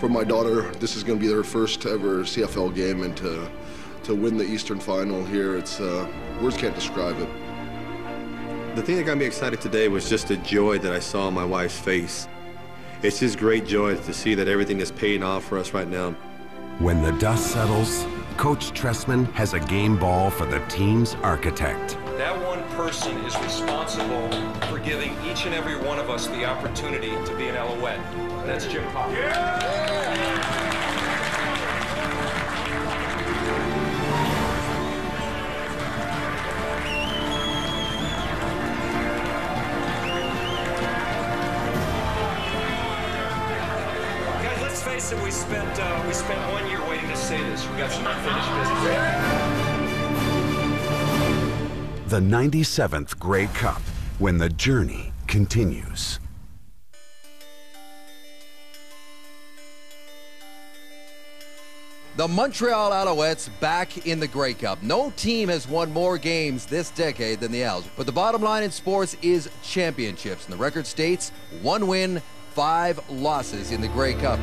For 0.00 0.08
my 0.08 0.24
daughter, 0.24 0.62
this 0.80 0.96
is 0.96 1.04
going 1.04 1.20
to 1.20 1.24
be 1.24 1.32
her 1.32 1.44
first 1.44 1.86
ever 1.86 2.24
CFL 2.24 2.74
game, 2.74 3.04
and 3.04 3.16
to 3.18 3.48
to 4.02 4.16
win 4.16 4.36
the 4.36 4.44
Eastern 4.44 4.80
Final 4.80 5.24
here, 5.24 5.56
it's 5.56 5.78
uh, 5.78 6.08
words 6.40 6.56
can't 6.56 6.74
describe 6.74 7.20
it. 7.20 7.28
The 8.78 8.84
thing 8.84 8.96
that 8.98 9.06
got 9.06 9.18
me 9.18 9.26
excited 9.26 9.60
today 9.60 9.88
was 9.88 10.08
just 10.08 10.28
the 10.28 10.36
joy 10.36 10.78
that 10.78 10.92
I 10.92 11.00
saw 11.00 11.26
on 11.26 11.34
my 11.34 11.44
wife's 11.44 11.76
face. 11.76 12.28
It's 13.02 13.18
just 13.18 13.36
great 13.36 13.66
joy 13.66 13.96
to 13.96 14.14
see 14.14 14.36
that 14.36 14.46
everything 14.46 14.78
is 14.78 14.92
paying 14.92 15.24
off 15.24 15.44
for 15.44 15.58
us 15.58 15.74
right 15.74 15.88
now. 15.88 16.12
When 16.78 17.02
the 17.02 17.10
dust 17.18 17.48
settles, 17.48 18.06
Coach 18.36 18.70
Trestman 18.80 19.32
has 19.32 19.52
a 19.52 19.58
game 19.58 19.98
ball 19.98 20.30
for 20.30 20.46
the 20.46 20.60
team's 20.66 21.16
architect. 21.24 21.98
That 22.18 22.40
one 22.46 22.62
person 22.76 23.16
is 23.24 23.36
responsible 23.40 24.30
for 24.68 24.78
giving 24.78 25.10
each 25.28 25.44
and 25.44 25.56
every 25.56 25.76
one 25.76 25.98
of 25.98 26.08
us 26.08 26.28
the 26.28 26.44
opportunity 26.44 27.10
to 27.10 27.36
be 27.36 27.48
an 27.48 27.56
Alouette. 27.56 27.98
That's 28.46 28.68
Jim 28.68 28.84
Popp. 28.92 29.10
Guys, 29.10 29.77
spent 46.28 46.40
we 46.40 46.44
spent 46.44 46.52
one 46.52 46.70
year 46.70 46.90
waiting 46.90 47.08
to 47.08 47.16
say 47.16 47.42
this. 47.44 47.66
We 47.70 47.78
got 47.78 47.90
some 47.90 48.06
unfinished 48.06 48.48
business. 48.58 49.08
The 52.10 52.20
97th 52.20 53.18
Grey 53.18 53.46
Cup, 53.48 53.80
when 54.18 54.36
the 54.36 54.50
journey 54.50 55.12
continues. 55.26 56.20
The 62.16 62.28
Montreal 62.28 62.90
Alouettes 62.90 63.48
back 63.60 64.06
in 64.06 64.20
the 64.20 64.26
Grey 64.26 64.52
Cup. 64.52 64.82
No 64.82 65.10
team 65.16 65.48
has 65.48 65.68
won 65.68 65.92
more 65.92 66.18
games 66.18 66.66
this 66.66 66.90
decade 66.90 67.40
than 67.40 67.52
the 67.52 67.64
Owls. 67.64 67.86
But 67.96 68.06
the 68.06 68.12
bottom 68.12 68.42
line 68.42 68.64
in 68.64 68.70
sports 68.72 69.16
is 69.22 69.48
championships. 69.62 70.44
And 70.44 70.52
the 70.52 70.58
record 70.58 70.86
states 70.86 71.30
one 71.62 71.86
win, 71.86 72.20
five 72.54 73.00
losses 73.08 73.70
in 73.70 73.80
the 73.80 73.88
Grey 73.88 74.14
Cup. 74.14 74.40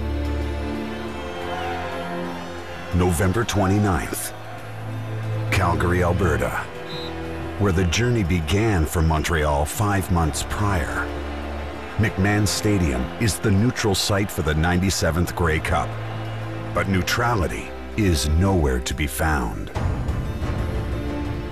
November 2.96 3.44
29th, 3.44 4.32
Calgary, 5.52 6.02
Alberta, 6.02 6.50
where 7.60 7.74
the 7.74 7.84
journey 7.86 8.24
began 8.24 8.86
for 8.86 9.02
Montreal 9.02 9.66
five 9.66 10.10
months 10.14 10.46
prior. 10.50 11.06
McMahon 11.98 12.48
Stadium 12.48 13.02
is 13.20 13.38
the 13.38 13.52
neutral 13.52 13.96
site 13.96 14.32
for 14.32 14.44
the 14.44 14.54
97th 14.54 15.36
Grey 15.36 15.60
Cup, 15.60 15.90
but 16.74 16.88
neutrality 16.88 17.68
is 17.98 18.30
nowhere 18.30 18.80
to 18.80 18.94
be 18.94 19.08
found. 19.08 19.72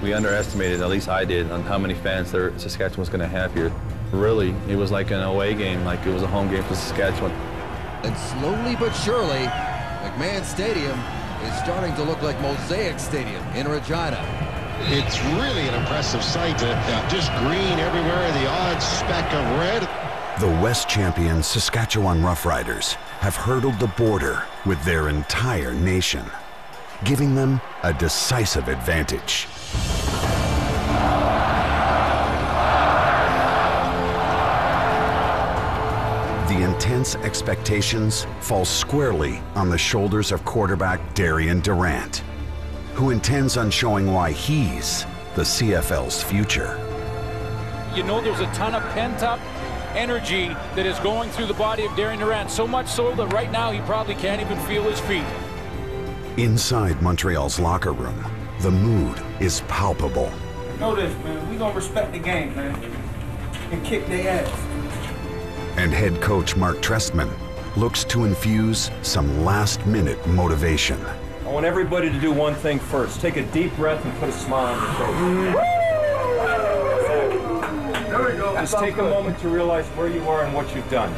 We 0.02 0.14
underestimated, 0.14 0.80
at 0.80 0.88
least 0.88 1.10
I 1.10 1.26
did, 1.26 1.52
on 1.52 1.62
how 1.64 1.78
many 1.78 1.94
fans 1.94 2.32
there 2.32 2.58
Saskatchewan 2.58 3.02
was 3.02 3.10
going 3.10 3.20
to 3.20 3.28
have 3.28 3.54
here. 3.54 3.70
Really, 4.14 4.56
it 4.70 4.78
was 4.78 4.92
like 4.92 5.12
an 5.12 5.22
away 5.24 5.56
game, 5.56 5.84
like 5.84 6.06
it 6.06 6.14
was 6.14 6.24
a 6.24 6.28
home 6.28 6.50
game 6.50 6.64
for 6.64 6.76
Saskatchewan. 6.76 7.32
And 8.04 8.16
slowly 8.16 8.78
but 8.78 8.94
surely, 8.94 9.46
McMahon 10.04 10.46
Stadium 10.46 10.98
is 11.46 11.56
starting 11.60 11.94
to 11.96 12.04
look 12.04 12.22
like 12.22 12.40
Mosaic 12.42 13.00
Stadium 13.00 13.46
in 13.50 13.68
Regina. 13.68 14.22
It's 14.88 15.22
really 15.36 15.68
an 15.68 15.76
impressive 15.76 16.24
sight. 16.24 16.62
Uh, 16.62 17.10
just 17.10 17.30
green 17.40 17.80
everywhere, 17.80 18.32
the 18.34 18.48
odd 18.48 18.80
speck 18.80 19.32
of 19.34 19.60
red. 19.60 19.82
The 20.40 20.62
West 20.64 20.90
champion 20.90 21.44
Saskatchewan 21.44 22.22
Roughriders 22.22 22.94
have 23.22 23.36
hurdled 23.36 23.80
the 23.80 23.88
border 23.88 24.44
with 24.66 24.84
their 24.84 25.10
entire 25.10 25.74
nation, 25.74 26.26
giving 27.04 27.36
them 27.36 27.62
a 27.84 27.94
decisive 27.94 28.68
advantage. 28.68 29.48
Intense 36.94 37.16
expectations 37.26 38.28
fall 38.40 38.64
squarely 38.64 39.42
on 39.56 39.68
the 39.68 39.78
shoulders 39.78 40.32
of 40.32 40.46
quarterback 40.46 41.16
Darian 41.16 41.60
Durant, 41.60 42.18
who 42.94 43.10
intends 43.10 43.58
on 43.58 43.72
showing 43.72 44.14
why 44.14 44.30
he's 44.32 45.04
the 45.34 45.42
CFL's 45.42 46.22
future. 46.22 46.78
You 47.96 48.04
know 48.04 48.22
there's 48.22 48.42
a 48.42 48.54
ton 48.54 48.76
of 48.76 48.84
pent-up 48.92 49.40
energy 49.96 50.50
that 50.76 50.86
is 50.86 51.00
going 51.00 51.32
through 51.32 51.48
the 51.48 51.56
body 51.56 51.84
of 51.84 51.96
Darian 51.96 52.20
Durant, 52.20 52.52
so 52.52 52.68
much 52.68 52.88
so 52.88 53.16
that 53.16 53.34
right 53.34 53.52
now 53.52 53.72
he 53.72 53.80
probably 53.82 54.14
can't 54.14 54.40
even 54.40 54.60
feel 54.68 54.84
his 54.84 55.00
feet. 55.00 55.26
Inside 56.38 57.02
Montreal's 57.02 57.60
locker 57.60 57.94
room, 57.94 58.24
the 58.60 58.70
mood 58.70 59.20
is 59.40 59.62
palpable. 59.62 60.32
Know 60.80 60.94
this, 60.94 61.12
man. 61.24 61.50
We 61.50 61.58
gonna 61.58 61.74
respect 61.74 62.12
the 62.12 62.20
game, 62.20 62.56
man, 62.56 62.80
and 63.72 63.84
kick 63.84 64.06
their 64.06 64.44
ass. 64.46 64.74
And 65.78 65.92
head 65.92 66.22
coach 66.22 66.56
Mark 66.56 66.78
Trestman 66.78 67.32
looks 67.76 68.04
to 68.06 68.26
infuse 68.26 68.92
some 69.02 69.44
last 69.44 69.86
minute 69.88 70.26
motivation. 70.28 71.04
I 71.46 71.50
want 71.50 71.66
everybody 71.66 72.12
to 72.12 72.20
do 72.20 72.32
one 72.32 72.54
thing 72.54 72.78
first. 72.78 73.20
Take 73.20 73.38
a 73.38 73.44
deep 73.48 73.76
breath 73.76 74.06
and 74.06 74.14
put 74.20 74.30
a 74.30 74.32
smile 74.32 74.76
on 74.76 75.44
your 75.44 75.54
face. 75.54 75.84
There 78.08 78.24
we 78.24 78.38
go. 78.38 78.54
Just 78.54 78.78
take 78.78 78.98
a 78.98 79.02
moment 79.04 79.40
to 79.40 79.50
realize 79.50 79.88
where 79.90 80.08
you 80.08 80.22
are 80.30 80.46
and 80.46 80.54
what 80.54 80.76
you've 80.76 80.90
done. 80.92 81.12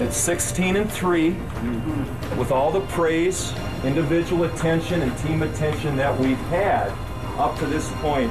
It's 0.00 0.18
16 0.18 0.76
and 0.76 0.92
3 0.92 1.30
mm-hmm. 1.30 2.38
with 2.38 2.52
all 2.52 2.70
the 2.70 2.82
praise, 2.88 3.54
individual 3.84 4.44
attention, 4.44 5.00
and 5.00 5.16
team 5.18 5.42
attention 5.42 5.96
that 5.96 6.18
we've 6.20 6.36
had 6.48 6.92
up 7.38 7.58
to 7.58 7.66
this 7.66 7.90
point. 7.96 8.30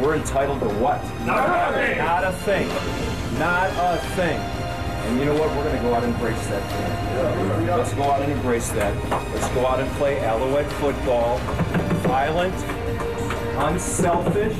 we're 0.00 0.14
entitled 0.14 0.60
to 0.60 0.68
what? 0.68 1.02
Not 1.24 1.72
a 1.72 1.74
thing. 1.74 1.98
Not 1.98 2.24
a 2.24 2.32
thing. 2.32 2.68
Not 3.38 3.70
a 3.70 3.98
thing. 4.14 4.55
And 5.06 5.18
you 5.20 5.24
know 5.26 5.34
what? 5.34 5.48
We're 5.56 5.64
going 5.64 5.76
to 5.76 5.82
go 5.82 5.94
out 5.94 6.02
and 6.02 6.12
embrace 6.14 6.46
that 6.48 6.62
thing. 6.72 7.66
Let's 7.68 7.94
go 7.94 8.02
out 8.04 8.22
and 8.22 8.32
embrace 8.32 8.70
that. 8.70 8.94
Let's 9.32 9.48
go 9.54 9.66
out 9.66 9.78
and 9.80 9.90
play 9.92 10.18
Alouette 10.20 10.70
football. 10.72 11.38
Violent, 12.02 12.54
unselfish, 13.58 14.56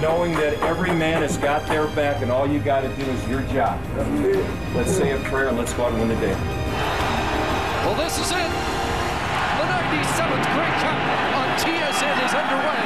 knowing 0.00 0.32
that 0.34 0.58
every 0.62 0.92
man 0.92 1.22
has 1.22 1.36
got 1.38 1.66
their 1.68 1.86
back 1.88 2.22
and 2.22 2.30
all 2.30 2.46
you 2.46 2.58
got 2.60 2.80
to 2.80 2.88
do 2.96 3.02
is 3.02 3.28
your 3.28 3.42
job. 3.52 3.78
Let's 4.74 4.90
say 4.90 5.12
a 5.12 5.18
prayer 5.28 5.48
and 5.48 5.56
let's 5.58 5.72
go 5.74 5.84
out 5.84 5.92
and 5.92 6.00
win 6.00 6.08
the 6.08 6.16
day. 6.16 6.34
Well, 7.84 7.94
this 7.94 8.18
is 8.18 8.30
it. 8.30 8.50
The 9.56 9.64
97th 9.72 10.46
Grey 10.52 10.72
Cup 10.82 10.98
on 11.36 11.48
TSN 11.60 12.16
is 12.24 12.34
underway. 12.34 12.84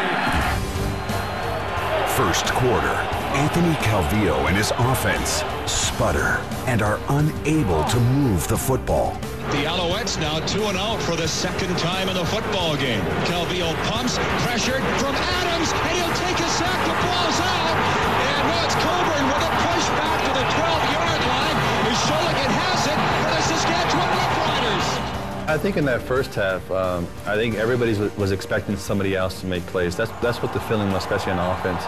First 2.14 2.46
quarter, 2.52 2.96
Anthony 3.32 3.74
Calvillo 3.74 4.48
and 4.48 4.56
his 4.56 4.72
offense 4.76 5.44
sputter 5.64 6.42
and 6.66 6.82
are 6.82 6.98
unable 7.10 7.84
to 7.84 8.00
move 8.18 8.46
the 8.48 8.56
football. 8.56 9.14
The 9.54 9.70
Alouettes 9.70 10.18
now 10.20 10.40
2-0 10.40 11.00
for 11.02 11.14
the 11.14 11.28
second 11.28 11.78
time 11.78 12.08
in 12.08 12.16
the 12.16 12.24
football 12.26 12.76
game. 12.76 13.00
Calvillo 13.30 13.72
pumps, 13.86 14.18
pressured 14.42 14.82
from 14.98 15.14
Adams, 15.14 15.70
and 15.70 15.92
he'll 15.94 16.16
take 16.18 16.38
a 16.42 16.50
sack. 16.58 16.78
The 16.86 16.94
ball's 17.06 17.38
out. 17.38 17.76
And 18.18 18.48
now 18.50 18.64
it's 18.66 18.74
Cobourne 18.82 19.26
with 19.30 19.46
a 19.46 19.52
push 19.62 19.86
back 19.94 20.18
to 20.26 20.32
the 20.34 20.46
12-yard 20.50 21.22
line. 21.30 21.58
Shologan 22.02 22.50
has 22.50 22.82
it 22.90 22.98
for 22.98 23.30
the 23.30 23.42
Saskatchewan 23.46 24.10
Roughriders. 24.10 25.48
I 25.48 25.56
think 25.56 25.76
in 25.76 25.84
that 25.84 26.02
first 26.02 26.34
half, 26.34 26.68
um, 26.72 27.06
I 27.26 27.36
think 27.36 27.54
everybody 27.54 27.96
was, 27.96 28.16
was 28.16 28.32
expecting 28.32 28.76
somebody 28.76 29.14
else 29.14 29.40
to 29.40 29.46
make 29.46 29.64
plays. 29.66 29.96
That's 29.96 30.10
that's 30.20 30.42
what 30.42 30.52
the 30.52 30.60
feeling 30.60 30.90
was, 30.92 31.04
especially 31.04 31.32
on 31.32 31.38
offense. 31.38 31.84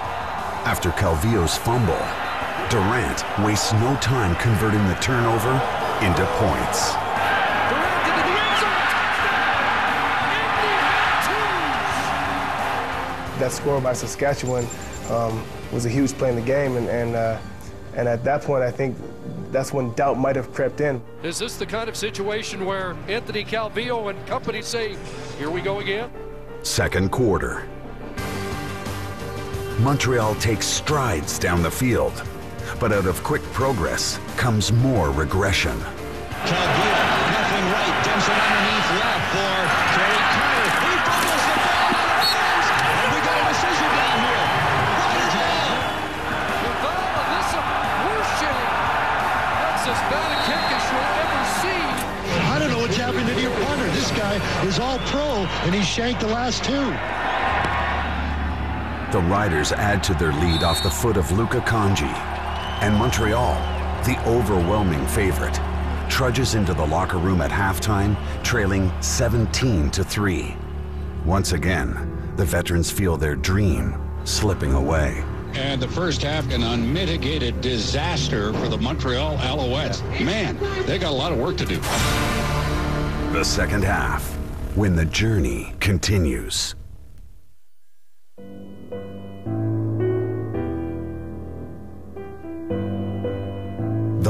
After 0.64 0.90
Calvillo's 0.90 1.56
fumble, 1.56 1.98
Durant 2.70 3.24
wastes 3.44 3.72
no 3.72 3.96
time 3.96 4.36
converting 4.36 4.86
the 4.86 4.94
turnover 4.94 5.50
into 6.06 6.24
points. 6.36 6.92
That 13.40 13.50
score 13.50 13.80
by 13.80 13.92
Saskatchewan 13.92 14.64
um, 15.10 15.44
was 15.72 15.84
a 15.84 15.88
huge 15.88 16.12
play 16.12 16.28
in 16.28 16.36
the 16.36 16.42
game, 16.42 16.76
and 16.76 16.88
and, 16.88 17.16
uh, 17.16 17.40
and 17.96 18.06
at 18.06 18.22
that 18.22 18.42
point, 18.42 18.62
I 18.62 18.70
think 18.70 18.96
that's 19.50 19.72
when 19.72 19.92
doubt 19.94 20.16
might 20.16 20.36
have 20.36 20.54
crept 20.54 20.80
in. 20.80 21.02
Is 21.24 21.40
this 21.40 21.56
the 21.56 21.66
kind 21.66 21.88
of 21.88 21.96
situation 21.96 22.64
where 22.64 22.96
Anthony 23.08 23.44
Calvillo 23.44 24.10
and 24.10 24.26
company 24.28 24.62
say, 24.62 24.96
here 25.38 25.50
we 25.50 25.60
go 25.60 25.80
again? 25.80 26.08
Second 26.62 27.10
quarter. 27.10 27.68
Montreal 29.80 30.34
takes 30.36 30.66
strides 30.66 31.38
down 31.38 31.62
the 31.62 31.70
field, 31.70 32.12
but 32.78 32.92
out 32.92 33.06
of 33.06 33.22
quick 33.24 33.42
progress 33.52 34.18
comes 34.36 34.70
more 34.72 35.10
regression. 35.10 35.76
Calvillo, 36.46 37.02
nothing 37.32 37.66
right, 37.72 37.96
dumps 38.04 38.28
it 38.28 38.36
underneath 38.36 38.90
left 39.00 39.26
for 39.32 39.54
Kerry 39.96 40.22
Carter. 40.32 40.70
He 40.86 40.94
fumbles 41.02 41.44
the 41.48 41.56
ball 41.66 41.88
out 41.98 42.20
of 42.20 42.28
bounds, 42.30 42.68
and 42.94 43.08
we 43.10 43.18
got 43.26 43.36
a 43.42 43.46
decision 43.50 43.90
down 43.96 44.18
here. 44.22 44.44
Riders 45.02 45.34
ball. 45.42 45.72
Val 46.78 47.02
Alyssa 47.18 47.60
Wushing. 48.06 48.60
That's 49.56 49.84
as 49.88 50.00
bad 50.12 50.28
a 50.30 50.38
kick 50.46 50.66
as 50.68 50.84
you'll 50.92 51.10
ever 51.26 51.42
see. 51.58 51.82
I 52.52 52.54
don't 52.60 52.70
know 52.70 52.78
what's 52.78 52.96
happened 52.96 53.26
to 53.26 53.34
your 53.40 53.54
punter. 53.64 53.88
This 53.96 54.10
guy 54.12 54.38
is 54.64 54.78
all 54.78 54.98
pro, 55.10 55.48
and 55.66 55.74
he 55.74 55.82
shanked 55.82 56.20
the 56.20 56.28
last 56.28 56.62
two. 56.62 56.94
The 59.12 59.20
Riders 59.20 59.72
add 59.72 60.02
to 60.04 60.14
their 60.14 60.32
lead 60.32 60.62
off 60.62 60.82
the 60.82 60.88
foot 60.88 61.18
of 61.18 61.30
Luca 61.32 61.60
Congi, 61.60 62.10
and 62.80 62.96
Montreal, 62.96 63.52
the 64.06 64.18
overwhelming 64.26 65.06
favorite, 65.08 65.60
trudges 66.08 66.54
into 66.54 66.72
the 66.72 66.86
locker 66.86 67.18
room 67.18 67.42
at 67.42 67.50
halftime, 67.50 68.16
trailing 68.42 68.90
17 69.02 69.90
to 69.90 70.02
3. 70.02 70.56
Once 71.26 71.52
again, 71.52 72.32
the 72.36 72.44
veterans 72.46 72.90
feel 72.90 73.18
their 73.18 73.36
dream 73.36 74.00
slipping 74.24 74.72
away. 74.72 75.22
And 75.52 75.82
the 75.82 75.88
first 75.88 76.22
half, 76.22 76.50
an 76.50 76.62
unmitigated 76.62 77.60
disaster 77.60 78.54
for 78.54 78.68
the 78.68 78.78
Montreal 78.78 79.36
Alouettes. 79.36 80.00
Man, 80.24 80.56
they 80.86 80.98
got 80.98 81.10
a 81.10 81.14
lot 81.14 81.32
of 81.32 81.38
work 81.38 81.58
to 81.58 81.66
do. 81.66 81.76
The 83.34 83.44
second 83.44 83.84
half, 83.84 84.26
when 84.74 84.96
the 84.96 85.04
journey 85.04 85.74
continues. 85.80 86.74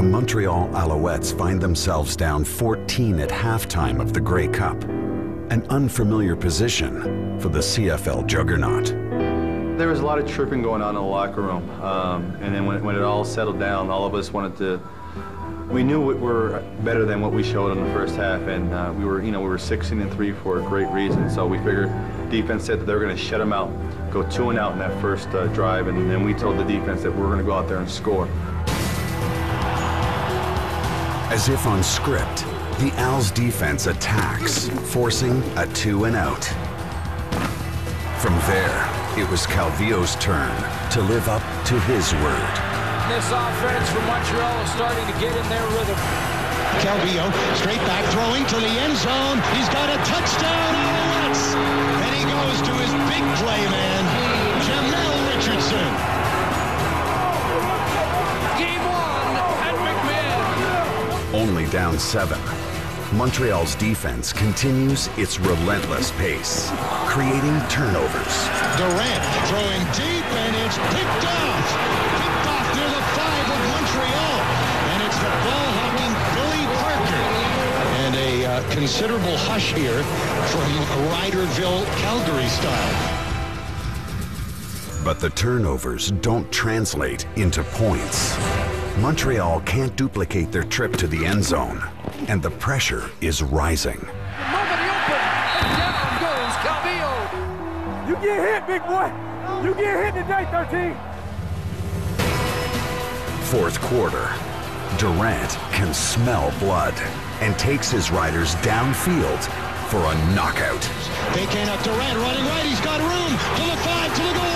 The 0.03 0.09
Montreal 0.09 0.67
Alouettes 0.71 1.33
find 1.39 1.61
themselves 1.61 2.17
down 2.17 2.43
14 2.43 3.21
at 3.21 3.29
halftime 3.29 4.01
of 4.01 4.13
the 4.13 4.21
Grey 4.21 4.49
Cup, 4.49 4.83
an 4.83 5.65
unfamiliar 5.71 6.35
position 6.35 7.39
for 7.39 7.51
the 7.51 7.61
CFL 7.61 8.27
juggernaut. 8.27 8.87
There 9.79 9.87
was 9.87 10.01
a 10.01 10.05
lot 10.05 10.19
of 10.19 10.29
tripping 10.29 10.61
going 10.61 10.83
on 10.83 10.97
in 10.97 11.03
the 11.03 11.09
locker 11.09 11.41
room, 11.41 11.71
um, 11.81 12.37
and 12.41 12.53
then 12.53 12.67
when, 12.67 12.83
when 12.83 12.97
it 12.97 13.03
all 13.03 13.25
settled 13.25 13.61
down, 13.61 13.91
all 13.91 14.05
of 14.05 14.17
us 14.17 14.33
wanted 14.33 14.57
to. 14.57 14.81
We 15.71 15.85
knew 15.85 16.05
we 16.05 16.15
were 16.15 16.65
better 16.81 17.05
than 17.05 17.21
what 17.21 17.33
we 17.33 17.45
showed 17.45 17.71
in 17.71 17.83
the 17.83 17.93
first 17.93 18.17
half, 18.17 18.41
and 18.49 18.75
uh, 18.75 18.93
we 18.99 19.05
were, 19.05 19.23
you 19.23 19.31
know, 19.31 19.41
we 19.41 19.49
were 19.49 19.57
16 19.57 20.01
and 20.01 20.13
three 20.13 20.33
for 20.33 20.59
a 20.59 20.63
great 20.63 20.89
reason. 20.89 21.31
So 21.31 21.47
we 21.47 21.59
figured 21.59 21.93
defense 22.29 22.65
said 22.65 22.81
that 22.81 22.87
they 22.87 22.95
were 22.95 23.01
going 23.01 23.17
to 23.17 23.23
shut 23.23 23.39
them 23.39 23.53
out, 23.53 23.71
go 24.11 24.29
two 24.31 24.51
and 24.51 24.59
out 24.59 24.73
in 24.73 24.81
that 24.81 25.01
first 25.01 25.29
uh, 25.29 25.47
drive, 25.49 25.87
and 25.87 26.11
then 26.11 26.25
we 26.25 26.35
told 26.35 26.59
the 26.59 26.65
defense 26.65 27.03
that 27.03 27.13
we 27.13 27.21
we're 27.21 27.29
going 27.29 27.39
to 27.39 27.45
go 27.45 27.53
out 27.53 27.69
there 27.69 27.79
and 27.79 27.89
score. 27.89 28.29
As 31.33 31.49
if 31.49 31.65
on 31.65 31.83
script, 31.83 32.45
the 32.77 32.93
Als 33.01 33.31
defense 33.31 33.87
attacks, 33.87 34.69
forcing 34.93 35.41
a 35.57 35.65
two 35.73 36.05
and 36.05 36.15
out. 36.15 36.45
From 38.21 38.37
there, 38.45 38.77
it 39.17 39.25
was 39.33 39.49
Calvillo's 39.49 40.13
turn 40.21 40.53
to 40.93 41.01
live 41.01 41.33
up 41.33 41.41
to 41.73 41.81
his 41.89 42.13
word. 42.21 42.53
This 43.09 43.25
offense 43.33 43.89
from 43.97 44.05
Montreal 44.13 44.61
is 44.61 44.71
starting 44.77 45.07
to 45.09 45.17
get 45.25 45.33
in 45.33 45.49
their 45.49 45.65
rhythm. 45.73 45.97
Calvillo 46.85 47.25
straight 47.57 47.81
back 47.89 48.05
throwing 48.13 48.45
to 48.53 48.57
the 48.61 48.75
end 48.85 48.93
zone. 49.01 49.41
He's 49.57 49.73
got 49.73 49.89
a 49.89 49.97
touchdown 50.05 50.73
Alouettes. 50.85 51.57
And 51.57 52.13
he 52.13 52.29
goes 52.29 52.61
to 52.61 52.73
his 52.77 52.93
big 53.09 53.25
play 53.41 53.65
man, 53.73 54.05
down 61.73 61.99
seven. 61.99 62.39
Montreal's 63.17 63.75
defense 63.77 64.31
continues 64.31 65.09
its 65.17 65.41
relentless 65.41 66.11
pace, 66.13 66.71
creating 67.09 67.59
turnovers. 67.71 68.37
Durant 68.77 69.25
throwing 69.49 69.81
deep, 69.97 70.27
and 70.37 70.55
it's 70.55 70.77
picked 70.93 71.25
off. 71.25 71.65
Picked 72.21 72.47
off 72.53 72.69
near 72.77 72.91
the 72.93 73.03
five 73.17 73.47
of 73.49 73.61
Montreal. 73.73 74.37
And 74.93 75.01
it's 75.03 75.17
the 75.17 75.33
ball-hawking 75.49 76.15
Billy 76.37 76.65
Parker. 76.77 77.25
And 78.05 78.15
a 78.17 78.45
uh, 78.45 78.71
considerable 78.71 79.37
hush 79.39 79.73
here 79.73 80.03
from 80.53 80.69
Riderville, 81.09 81.87
Calgary 82.03 82.49
style. 82.49 82.93
But 85.03 85.21
the 85.21 85.31
turnovers 85.31 86.11
don't 86.21 86.53
translate 86.53 87.27
into 87.37 87.65
points. 87.65 88.37
Montreal 88.99 89.61
can't 89.63 89.97
duplicate 89.97 90.53
their 90.53 90.65
trip 90.65 90.95
to 90.97 91.07
the 91.07 91.25
end 91.25 91.43
zone, 91.43 91.83
and 92.29 92.43
the 92.43 92.51
pressure 92.51 93.11
is 93.23 93.43
rising. 93.43 93.99
Nobody 93.99 94.87
open, 94.93 95.17
and 95.65 95.77
down 95.81 96.21
goes 96.21 96.55
Calvillo. 96.61 97.15
You 98.09 98.15
get 98.17 98.39
hit, 98.47 98.67
big 98.67 98.83
boy. 98.83 99.11
You 99.65 99.75
get 99.75 100.15
hit 100.15 100.23
today, 100.23 100.47
13. 100.51 100.95
Fourth 103.47 103.81
quarter, 103.81 104.31
Durant 104.99 105.51
can 105.73 105.95
smell 105.95 106.53
blood 106.59 106.95
and 107.41 107.59
takes 107.59 107.91
his 107.91 108.11
riders 108.11 108.55
downfield 108.57 109.43
for 109.89 109.99
a 109.99 110.15
knockout. 110.35 110.83
Bacon 111.35 111.69
up 111.71 111.83
Durant 111.83 112.19
running 112.19 112.45
right. 112.45 112.67
He's 112.67 112.81
got 112.81 113.01
room 113.01 113.39
to 113.57 113.63
the 113.71 113.77
five, 113.83 114.15
to 114.15 114.23
the 114.23 114.33
goal 114.35 114.52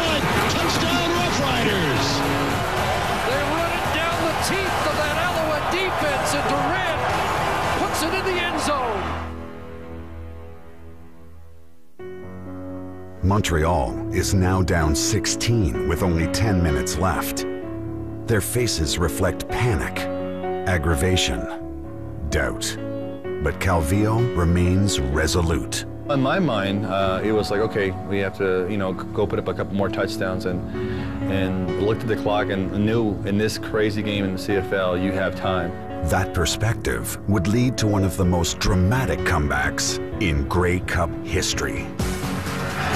Montreal 13.26 14.14
is 14.14 14.34
now 14.34 14.62
down 14.62 14.94
16 14.94 15.88
with 15.88 16.04
only 16.04 16.28
10 16.28 16.62
minutes 16.62 16.96
left. 16.96 17.44
Their 18.28 18.40
faces 18.40 18.98
reflect 18.98 19.48
panic, 19.48 19.98
aggravation, 20.68 21.40
doubt. 22.30 22.76
But 23.42 23.58
Calvillo 23.58 24.36
remains 24.36 25.00
resolute. 25.00 25.86
In 26.08 26.20
my 26.20 26.38
mind, 26.38 26.86
uh, 26.86 27.20
it 27.24 27.32
was 27.32 27.50
like, 27.50 27.58
okay, 27.62 27.90
we 28.08 28.20
have 28.20 28.38
to, 28.38 28.68
you 28.70 28.76
know, 28.76 28.92
go 28.92 29.26
put 29.26 29.40
up 29.40 29.48
a 29.48 29.54
couple 29.54 29.74
more 29.74 29.88
touchdowns 29.88 30.44
and 30.44 30.60
and 31.28 31.82
looked 31.82 32.02
at 32.02 32.08
the 32.08 32.14
clock 32.14 32.50
and 32.50 32.86
knew 32.86 33.20
in 33.24 33.38
this 33.38 33.58
crazy 33.58 34.04
game 34.04 34.24
in 34.24 34.34
the 34.34 34.38
CFL, 34.38 35.02
you 35.02 35.10
have 35.10 35.34
time. 35.34 35.72
That 36.10 36.32
perspective 36.32 37.18
would 37.28 37.48
lead 37.48 37.76
to 37.78 37.88
one 37.88 38.04
of 38.04 38.16
the 38.16 38.24
most 38.24 38.60
dramatic 38.60 39.18
comebacks 39.20 39.98
in 40.22 40.46
Grey 40.46 40.78
Cup 40.78 41.10
history. 41.24 41.88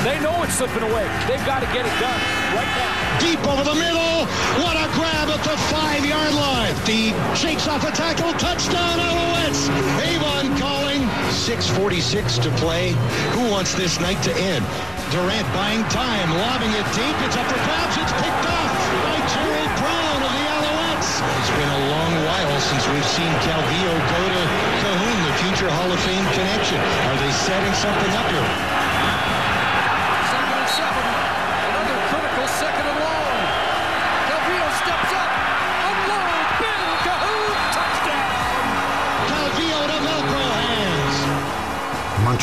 They 0.00 0.16
know 0.24 0.32
it's 0.42 0.56
slipping 0.56 0.80
away. 0.80 1.04
They've 1.28 1.44
got 1.44 1.60
to 1.60 1.68
get 1.76 1.84
it 1.84 1.96
done 2.00 2.20
right 2.56 2.72
now. 2.72 3.20
Deep 3.20 3.40
over 3.44 3.60
the 3.60 3.76
middle. 3.76 4.24
What 4.64 4.80
a 4.80 4.88
grab 4.96 5.28
at 5.28 5.44
the 5.44 5.52
five-yard 5.68 6.32
line. 6.32 6.72
Deep 6.88 7.12
shakes 7.36 7.68
off 7.68 7.84
a 7.84 7.92
tackle. 7.92 8.32
Touchdown, 8.40 8.96
Alouettes. 8.96 9.68
Avon 10.00 10.56
calling. 10.56 11.04
6.46 11.44 12.40
to 12.40 12.50
play. 12.56 12.96
Who 13.36 13.44
wants 13.52 13.76
this 13.76 14.00
night 14.00 14.16
to 14.24 14.32
end? 14.40 14.64
Durant 15.12 15.44
buying 15.52 15.84
time, 15.92 16.32
lobbing 16.32 16.72
it 16.72 16.86
deep. 16.96 17.16
It's 17.28 17.36
up 17.36 17.44
for 17.52 17.60
grabs. 17.60 18.00
It's 18.00 18.14
picked 18.24 18.46
off 18.56 18.72
by 19.04 19.20
Jerald 19.36 19.72
Brown 19.84 20.20
of 20.24 20.32
the 20.32 20.44
Alouettes. 20.48 21.10
It's 21.44 21.52
been 21.60 21.72
a 21.76 21.82
long 21.92 22.12
while 22.24 22.56
since 22.64 22.88
we've 22.88 23.10
seen 23.12 23.32
Calvillo 23.44 23.94
go 24.00 24.20
to 24.32 24.42
Cahoon, 24.80 25.18
the 25.28 25.34
future 25.44 25.68
Hall 25.68 25.92
of 25.92 26.00
Fame 26.08 26.24
connection. 26.32 26.80
Are 26.80 27.18
they 27.20 27.32
setting 27.44 27.74
something 27.76 28.12
up 28.16 28.28
here? 28.32 28.89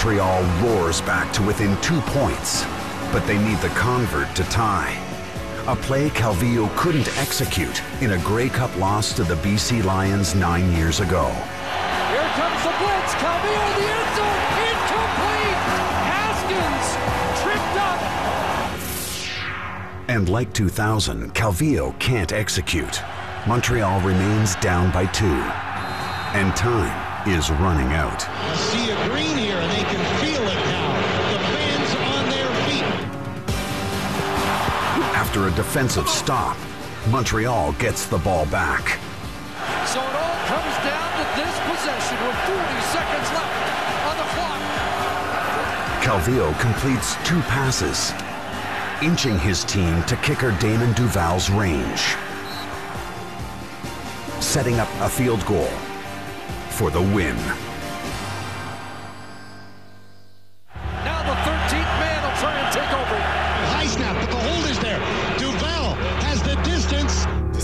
Montreal 0.07 0.41
roars 0.63 1.01
back 1.01 1.33
to 1.33 1.43
within 1.43 1.75
two 1.81 1.99
points, 1.99 2.63
but 3.11 3.27
they 3.27 3.37
need 3.39 3.57
the 3.57 3.67
convert 3.75 4.33
to 4.37 4.43
tie. 4.45 4.95
A 5.67 5.75
play 5.75 6.09
Calvillo 6.09 6.73
couldn't 6.77 7.09
execute 7.17 7.83
in 8.01 8.11
a 8.13 8.17
Grey 8.19 8.47
Cup 8.47 8.73
loss 8.77 9.11
to 9.17 9.25
the 9.25 9.35
BC 9.35 9.83
Lions 9.83 10.33
nine 10.33 10.71
years 10.71 11.01
ago. 11.01 11.25
Here 12.09 12.29
comes 12.39 12.63
the 12.63 12.71
blitz. 12.79 13.15
Calvillo 13.15 13.67
in 13.67 13.81
the 13.81 13.89
end 13.91 14.15
zone. 14.15 14.43
Incomplete. 14.71 15.59
Haskins 16.07 16.87
tripped 17.43 17.75
up. 17.75 17.99
And 20.07 20.29
like 20.29 20.53
2000, 20.53 21.33
Calvillo 21.33 21.99
can't 21.99 22.31
execute. 22.31 23.01
Montreal 23.45 23.99
remains 23.99 24.55
down 24.55 24.89
by 24.93 25.05
two. 25.07 25.43
And 26.33 26.55
time 26.55 27.07
is 27.27 27.51
running 27.51 27.91
out. 27.91 28.25
A 28.25 28.57
sea 28.57 28.91
of 28.91 28.97
green 29.09 29.36
After 35.37 35.53
a 35.53 35.55
defensive 35.55 36.09
stop, 36.09 36.57
Montreal 37.11 37.73
gets 37.73 38.07
the 38.07 38.17
ball 38.17 38.47
back. 38.47 38.97
So 39.85 39.99
it 39.99 40.15
all 40.15 40.39
comes 40.47 40.75
down 40.81 41.09
to 41.13 41.25
this 41.37 41.53
possession 41.69 42.17
with 42.25 42.35
40 42.47 42.81
seconds 42.89 43.29
left 43.37 43.61
on 44.09 44.17
the 44.17 44.23
clock. 44.33 44.61
Calvillo 46.01 46.59
completes 46.59 47.17
two 47.23 47.39
passes, 47.41 48.13
inching 49.03 49.37
his 49.37 49.63
team 49.63 50.01
to 50.05 50.15
kicker 50.23 50.57
Damon 50.59 50.91
Duval's 50.93 51.51
range, 51.51 52.15
setting 54.41 54.79
up 54.79 54.89
a 55.01 55.07
field 55.07 55.45
goal 55.45 55.69
for 56.71 56.89
the 56.89 57.01
win. 57.13 57.37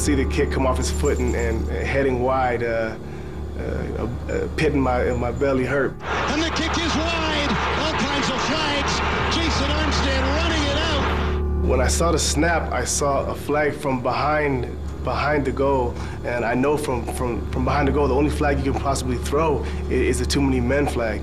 See 0.04 0.16
the 0.16 0.26
kick 0.26 0.52
come 0.52 0.68
off 0.68 0.78
his 0.78 0.92
foot 0.92 1.18
and, 1.18 1.34
and 1.34 1.66
heading 1.70 2.22
wide, 2.22 2.62
uh, 2.62 2.68
uh, 2.68 3.62
you 3.84 3.94
know, 3.98 4.10
uh, 4.30 4.48
pit 4.58 4.74
in 4.74 4.80
my, 4.82 5.06
in 5.06 5.18
my 5.18 5.32
belly 5.32 5.64
hurt. 5.64 5.94
And 6.32 6.42
the 6.44 6.50
kick 6.50 6.72
is 6.72 6.94
wide. 6.98 7.50
All 7.80 7.94
kinds 7.94 8.28
of 8.30 8.42
flags. 8.44 8.94
Jason 9.34 9.70
Armstead 9.80 10.22
running 10.40 10.64
it 10.64 10.78
out. 10.78 11.66
When 11.70 11.80
I 11.80 11.88
saw 11.88 12.12
the 12.12 12.20
snap, 12.20 12.70
I 12.74 12.84
saw 12.84 13.26
a 13.28 13.36
flag 13.36 13.74
from 13.74 14.04
behind 14.04 14.78
behind 15.06 15.44
the 15.44 15.52
goal, 15.52 15.94
and 16.24 16.46
I 16.46 16.54
know 16.54 16.78
from, 16.78 17.06
from, 17.16 17.46
from 17.52 17.66
behind 17.66 17.90
the 17.90 17.92
goal, 17.92 18.08
the 18.08 18.16
only 18.16 18.30
flag 18.30 18.66
you 18.66 18.72
can 18.72 18.82
possibly 18.82 19.18
throw 19.18 19.62
i- 19.90 19.92
is 19.92 20.22
a 20.22 20.26
too 20.26 20.42
many 20.42 20.62
men 20.62 20.88
flag. 20.88 21.20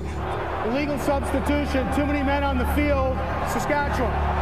Illegal 0.67 0.99
substitution, 0.99 1.91
too 1.95 2.05
many 2.05 2.21
men 2.23 2.43
on 2.43 2.59
the 2.59 2.67
field. 2.75 3.17
Saskatchewan. 3.49 4.40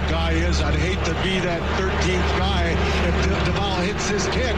That 0.00 0.10
guy 0.10 0.32
is. 0.32 0.60
I'd 0.60 0.74
hate 0.74 1.02
to 1.04 1.14
be 1.22 1.40
that 1.40 1.60
13th 1.78 2.38
guy 2.38 2.70
if 3.08 3.44
Duval 3.46 3.76
hits 3.76 4.08
his 4.08 4.26
kick. 4.28 4.54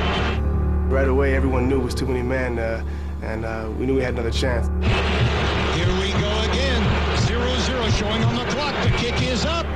Right 0.91 1.09
away, 1.09 1.35
everyone 1.35 1.69
knew 1.69 1.81
it 1.81 1.85
was 1.85 1.95
too 1.95 2.07
many 2.07 2.23
men, 2.23 2.59
uh, 2.59 2.85
and 3.23 3.45
uh, 3.45 3.71
we 3.79 3.87
knew 3.87 3.95
we 3.95 4.03
had 4.03 4.15
another 4.15 4.31
chance. 4.31 4.67
Here 5.77 5.93
we 6.01 6.13
go 6.21 6.51
again. 6.51 6.83
0-0 7.23 7.99
showing 7.99 8.23
on 8.25 8.35
the 8.35 8.45
clock. 8.53 8.75
The 8.85 8.91
kick 8.99 9.23
is 9.23 9.45
up. 9.45 9.67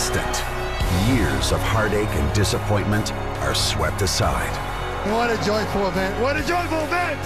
Instant, 0.00 0.42
years 1.10 1.52
of 1.52 1.60
heartache 1.60 2.08
and 2.08 2.34
disappointment 2.34 3.12
are 3.42 3.54
swept 3.54 4.00
aside. 4.00 4.50
What 5.12 5.28
a 5.28 5.36
joyful 5.44 5.88
event. 5.88 6.18
What 6.22 6.38
a 6.38 6.46
joyful 6.46 6.78
event. 6.84 7.22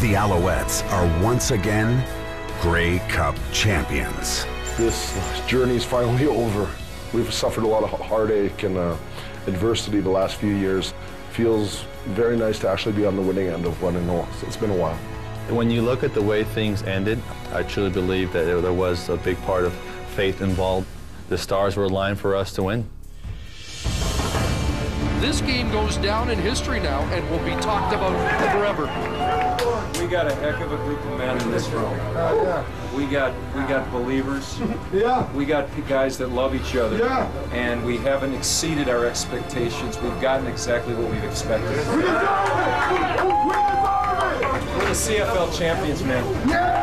The 0.00 0.12
Alouettes 0.12 0.86
are 0.92 1.24
once 1.24 1.52
again 1.52 2.06
Grey 2.60 2.98
Cup 3.08 3.34
champions. 3.50 4.44
This 4.76 5.18
journey 5.46 5.76
is 5.76 5.86
finally 5.86 6.26
over. 6.44 6.70
We've 7.14 7.32
suffered 7.32 7.64
a 7.64 7.66
lot 7.66 7.82
of 7.82 7.98
heartache 7.98 8.62
and 8.62 8.76
uh, 8.76 8.98
adversity 9.46 10.00
the 10.00 10.10
last 10.10 10.36
few 10.36 10.54
years. 10.54 10.92
Feels 11.30 11.86
very 12.08 12.36
nice 12.36 12.58
to 12.58 12.68
actually 12.68 12.94
be 12.94 13.06
on 13.06 13.16
the 13.16 13.22
winning 13.22 13.48
end 13.48 13.64
of 13.64 13.80
one 13.82 13.96
and 13.96 14.10
all. 14.10 14.28
It's 14.42 14.58
been 14.58 14.70
a 14.70 14.76
while. 14.76 14.96
When 15.48 15.70
you 15.70 15.80
look 15.80 16.04
at 16.04 16.12
the 16.12 16.22
way 16.22 16.44
things 16.44 16.82
ended, 16.82 17.22
I 17.54 17.62
truly 17.62 17.88
believe 17.88 18.34
that 18.34 18.44
there, 18.44 18.60
there 18.60 18.74
was 18.74 19.08
a 19.08 19.16
big 19.16 19.40
part 19.44 19.64
of 19.64 19.72
faith 20.14 20.42
involved. 20.42 20.86
The 21.28 21.36
stars 21.36 21.76
were 21.76 21.84
aligned 21.84 22.18
for 22.18 22.34
us 22.34 22.52
to 22.54 22.62
win. 22.62 22.88
This 25.20 25.40
game 25.42 25.70
goes 25.70 25.96
down 25.98 26.30
in 26.30 26.38
history 26.38 26.80
now 26.80 27.00
and 27.12 27.28
will 27.28 27.44
be 27.44 27.60
talked 27.60 27.92
about 27.92 28.12
forever. 28.52 28.84
We 30.00 30.06
got 30.06 30.26
a 30.30 30.34
heck 30.36 30.60
of 30.60 30.72
a 30.72 30.76
group 30.76 31.04
of 31.04 31.18
men 31.18 31.38
in 31.42 31.50
this 31.50 31.68
room. 31.68 31.92
We 32.94 33.04
got 33.06 33.34
we 33.54 33.62
got 33.62 33.90
believers. 33.92 34.58
Yeah. 34.92 35.30
We 35.34 35.44
got 35.44 35.68
guys 35.86 36.16
that 36.16 36.28
love 36.30 36.54
each 36.54 36.74
other. 36.74 36.96
Yeah. 36.96 37.30
And 37.52 37.84
we 37.84 37.98
haven't 37.98 38.32
exceeded 38.32 38.88
our 38.88 39.04
expectations. 39.04 39.98
We've 40.00 40.18
gotten 40.20 40.46
exactly 40.46 40.94
what 40.94 41.10
we've 41.10 41.24
expected. 41.24 41.76
We're 44.78 44.86
the 44.86 44.94
CFL 44.94 45.58
champions, 45.58 46.02
man. 46.04 46.77